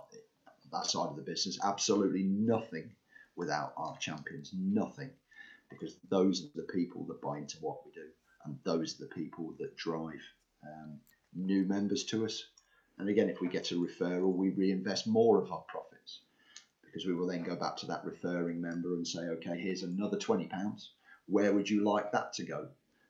that 0.71 0.85
side 0.85 1.07
of 1.09 1.15
the 1.15 1.21
business, 1.21 1.57
absolutely 1.63 2.23
nothing 2.23 2.91
without 3.35 3.73
our 3.77 3.97
champions. 3.97 4.51
Nothing. 4.53 5.09
Because 5.69 5.95
those 6.09 6.43
are 6.43 6.49
the 6.55 6.71
people 6.73 7.05
that 7.05 7.21
buy 7.21 7.37
into 7.37 7.57
what 7.59 7.85
we 7.85 7.91
do, 7.91 8.07
and 8.45 8.57
those 8.63 8.95
are 8.95 9.05
the 9.05 9.13
people 9.13 9.53
that 9.59 9.77
drive 9.77 10.21
um, 10.63 10.99
new 11.35 11.63
members 11.63 12.03
to 12.05 12.25
us. 12.25 12.43
And 12.97 13.07
again, 13.07 13.29
if 13.29 13.39
we 13.39 13.47
get 13.47 13.71
a 13.71 13.75
referral, 13.75 14.35
we 14.35 14.49
reinvest 14.49 15.07
more 15.07 15.41
of 15.41 15.51
our 15.51 15.63
profits 15.67 16.21
because 16.83 17.05
we 17.05 17.13
will 17.13 17.27
then 17.27 17.43
go 17.43 17.55
back 17.55 17.77
to 17.77 17.85
that 17.85 18.03
referring 18.03 18.59
member 18.59 18.95
and 18.95 19.07
say, 19.07 19.21
okay, 19.21 19.59
here's 19.59 19.83
another 19.83 20.17
£20. 20.17 20.49
Where 21.29 21.53
would 21.53 21.69
you 21.69 21.83
like 21.83 22.11
that 22.11 22.33
to 22.33 22.43
go? 22.43 22.67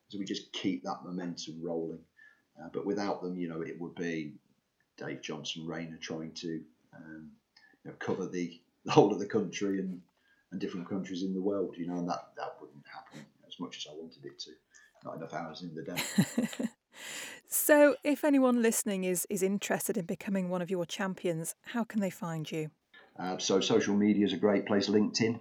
So 0.10 0.17
we 0.17 0.25
just 0.25 0.51
keep 0.53 0.84
that 0.84 1.03
momentum 1.03 1.62
rolling. 1.62 1.99
Uh, 2.60 2.69
but 2.73 2.86
without 2.86 3.21
them, 3.21 3.38
you 3.38 3.47
know, 3.47 3.62
it 3.62 3.79
would 3.79 3.95
be 3.95 4.34
Dave 4.97 5.21
Johnson 5.21 5.65
Rayner 5.65 5.97
trying 5.97 6.32
to 6.34 6.62
um, 6.95 7.32
you 7.84 7.91
know, 7.91 7.97
cover 7.99 8.27
the, 8.27 8.60
the 8.86 8.91
whole 8.91 9.12
of 9.12 9.19
the 9.19 9.25
country 9.25 9.79
and, 9.79 10.01
and 10.51 10.60
different 10.60 10.89
countries 10.89 11.23
in 11.23 11.34
the 11.34 11.41
world, 11.41 11.75
you 11.77 11.88
know, 11.88 11.97
and 11.97 12.10
that, 12.10 12.29
that 12.38 12.55
wouldn't 12.60 12.84
happen 12.91 13.25
as 13.47 13.60
much 13.60 13.77
as 13.77 13.88
I 13.91 13.95
wanted 13.95 14.25
it 14.25 14.39
to. 14.39 14.51
Not 15.05 15.15
enough 15.15 15.34
hours 15.34 15.62
in 15.62 15.73
the 15.73 15.84
day. 15.84 16.67
so, 17.47 17.95
if 18.03 18.25
anyone 18.25 18.62
listening 18.62 19.05
is 19.05 19.25
is 19.29 19.41
interested 19.41 19.95
in 19.95 20.03
becoming 20.03 20.49
one 20.49 20.62
of 20.62 20.69
your 20.69 20.86
champions, 20.86 21.55
how 21.67 21.86
can 21.86 22.01
they 22.01 22.10
find 22.10 22.51
you? 22.51 22.71
Uh, 23.17 23.38
so, 23.38 23.62
social 23.62 23.95
media 23.95 24.25
is 24.25 24.34
a 24.34 24.38
great 24.38 24.65
place. 24.65 24.89
LinkedIn. 24.89 25.39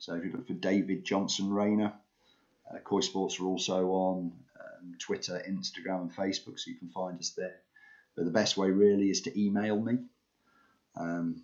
So, 0.00 0.14
if 0.14 0.24
you 0.24 0.32
look 0.32 0.48
for 0.48 0.54
David 0.54 1.04
Johnson 1.04 1.50
Rayner, 1.50 1.92
uh, 2.68 2.78
Koi 2.78 3.00
Sports 3.00 3.38
are 3.38 3.46
also 3.46 3.90
on 3.90 4.32
um, 4.58 4.96
Twitter, 4.98 5.40
Instagram, 5.48 6.00
and 6.00 6.16
Facebook, 6.16 6.58
so 6.58 6.70
you 6.70 6.76
can 6.76 6.88
find 6.88 7.18
us 7.20 7.30
there. 7.30 7.56
But 8.16 8.24
the 8.24 8.32
best 8.32 8.56
way 8.56 8.70
really 8.70 9.10
is 9.10 9.20
to 9.22 9.40
email 9.40 9.80
me. 9.80 9.98
Um, 10.96 11.42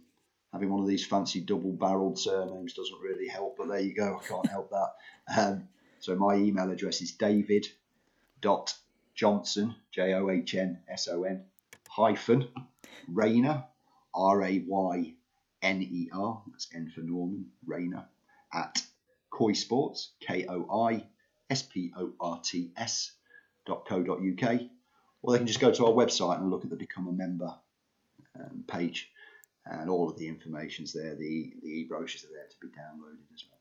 having 0.53 0.71
one 0.71 0.81
of 0.81 0.89
these 0.89 1.07
fancy 1.07 1.41
double-barreled 1.41 2.19
surnames 2.19 2.75
doesn't 2.75 3.01
really 3.01 3.29
help, 3.29 3.57
but 3.57 3.69
there 3.69 3.79
you 3.79 3.95
go. 3.95 4.21
I 4.21 4.27
can't 4.27 4.51
help 4.51 4.71
that. 4.71 5.39
Um, 5.39 5.69
so 6.01 6.15
my 6.15 6.35
email 6.35 6.71
address 6.71 7.01
is 7.01 7.13
david 7.13 7.67
dot 8.41 8.75
johnson 9.15 9.75
j 9.91 10.15
o 10.15 10.31
h 10.31 10.55
n 10.55 10.79
s 10.89 11.09
o 11.09 11.25
n 11.25 11.45
hyphen 11.89 12.49
Rayner 13.09 13.65
r 14.15 14.45
a 14.45 14.65
y 14.67 15.15
n 15.63 15.83
e 15.83 16.09
r 16.13 16.43
that's 16.51 16.69
N 16.75 16.93
for 16.95 17.01
Norman 17.01 17.47
Rayner 17.67 18.05
at 18.57 18.83
Koi 19.31 19.53
Sports 19.53 20.13
k 20.21 20.47
o 20.49 20.89
i 20.89 21.07
s 21.51 21.63
p 21.63 21.93
o 21.97 22.13
r 22.21 22.41
t 22.43 22.73
s 22.77 23.13
dot 23.67 23.87
co 23.87 24.03
dot 24.03 24.19
uk 24.19 24.61
or 25.23 25.33
they 25.33 25.39
can 25.39 25.47
just 25.47 25.61
go 25.61 25.71
to 25.71 25.87
our 25.87 25.93
website 25.93 26.39
and 26.41 26.51
look 26.51 26.65
at 26.65 26.71
the 26.71 26.77
become 26.77 27.09
a 27.09 27.13
member 27.13 27.55
um, 28.41 28.65
page 28.67 29.11
and 29.67 29.91
all 29.91 30.09
of 30.09 30.17
the 30.19 30.29
information's 30.29 30.93
there 30.93 31.15
the 31.15 31.53
the 31.63 31.69
e-brochures 31.69 32.25
are 32.25 32.35
there 32.35 32.49
to 32.49 32.57
be 32.61 32.69
downloaded 32.69 33.27
as 33.35 33.45
well 33.51 33.61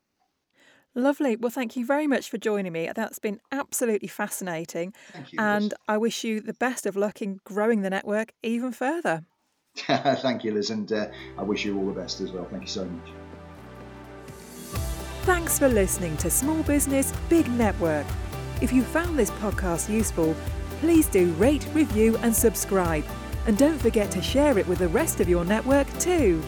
Lovely. 0.97 1.35
Well, 1.35 1.49
thank 1.49 1.75
you 1.75 1.85
very 1.85 2.07
much 2.07 2.29
for 2.29 2.37
joining 2.37 2.71
me. 2.71 2.89
That's 2.95 3.19
been 3.19 3.41
absolutely 3.51 4.07
fascinating. 4.07 4.93
Thank 5.11 5.33
you. 5.33 5.39
And 5.41 5.63
Liz. 5.63 5.73
I 5.89 5.97
wish 5.97 6.23
you 6.23 6.39
the 6.39 6.53
best 6.53 6.85
of 6.85 6.95
luck 6.95 7.21
in 7.21 7.41
growing 7.43 7.81
the 7.81 7.89
network 7.89 8.31
even 8.41 8.71
further. 8.71 9.25
Thank 9.75 10.45
you, 10.45 10.53
Liz, 10.53 10.69
and 10.69 10.89
uh, 10.93 11.07
I 11.37 11.43
wish 11.43 11.65
you 11.65 11.77
all 11.77 11.85
the 11.85 11.99
best 11.99 12.21
as 12.21 12.31
well. 12.31 12.47
Thank 12.49 12.63
you 12.63 12.69
so 12.69 12.85
much. 12.85 13.09
Thanks 15.25 15.57
for 15.57 15.67
listening 15.67 16.15
to 16.17 16.29
Small 16.29 16.61
Business 16.61 17.11
Big 17.29 17.49
Network. 17.49 18.05
If 18.61 18.71
you 18.71 18.83
found 18.83 19.17
this 19.17 19.31
podcast 19.31 19.89
useful, 19.89 20.35
please 20.81 21.07
do 21.07 21.31
rate, 21.31 21.67
review, 21.73 22.15
and 22.17 22.33
subscribe. 22.33 23.03
And 23.47 23.57
don't 23.57 23.79
forget 23.81 24.11
to 24.11 24.21
share 24.21 24.59
it 24.59 24.67
with 24.67 24.77
the 24.77 24.87
rest 24.87 25.19
of 25.21 25.27
your 25.27 25.43
network 25.43 25.91
too. 25.97 26.43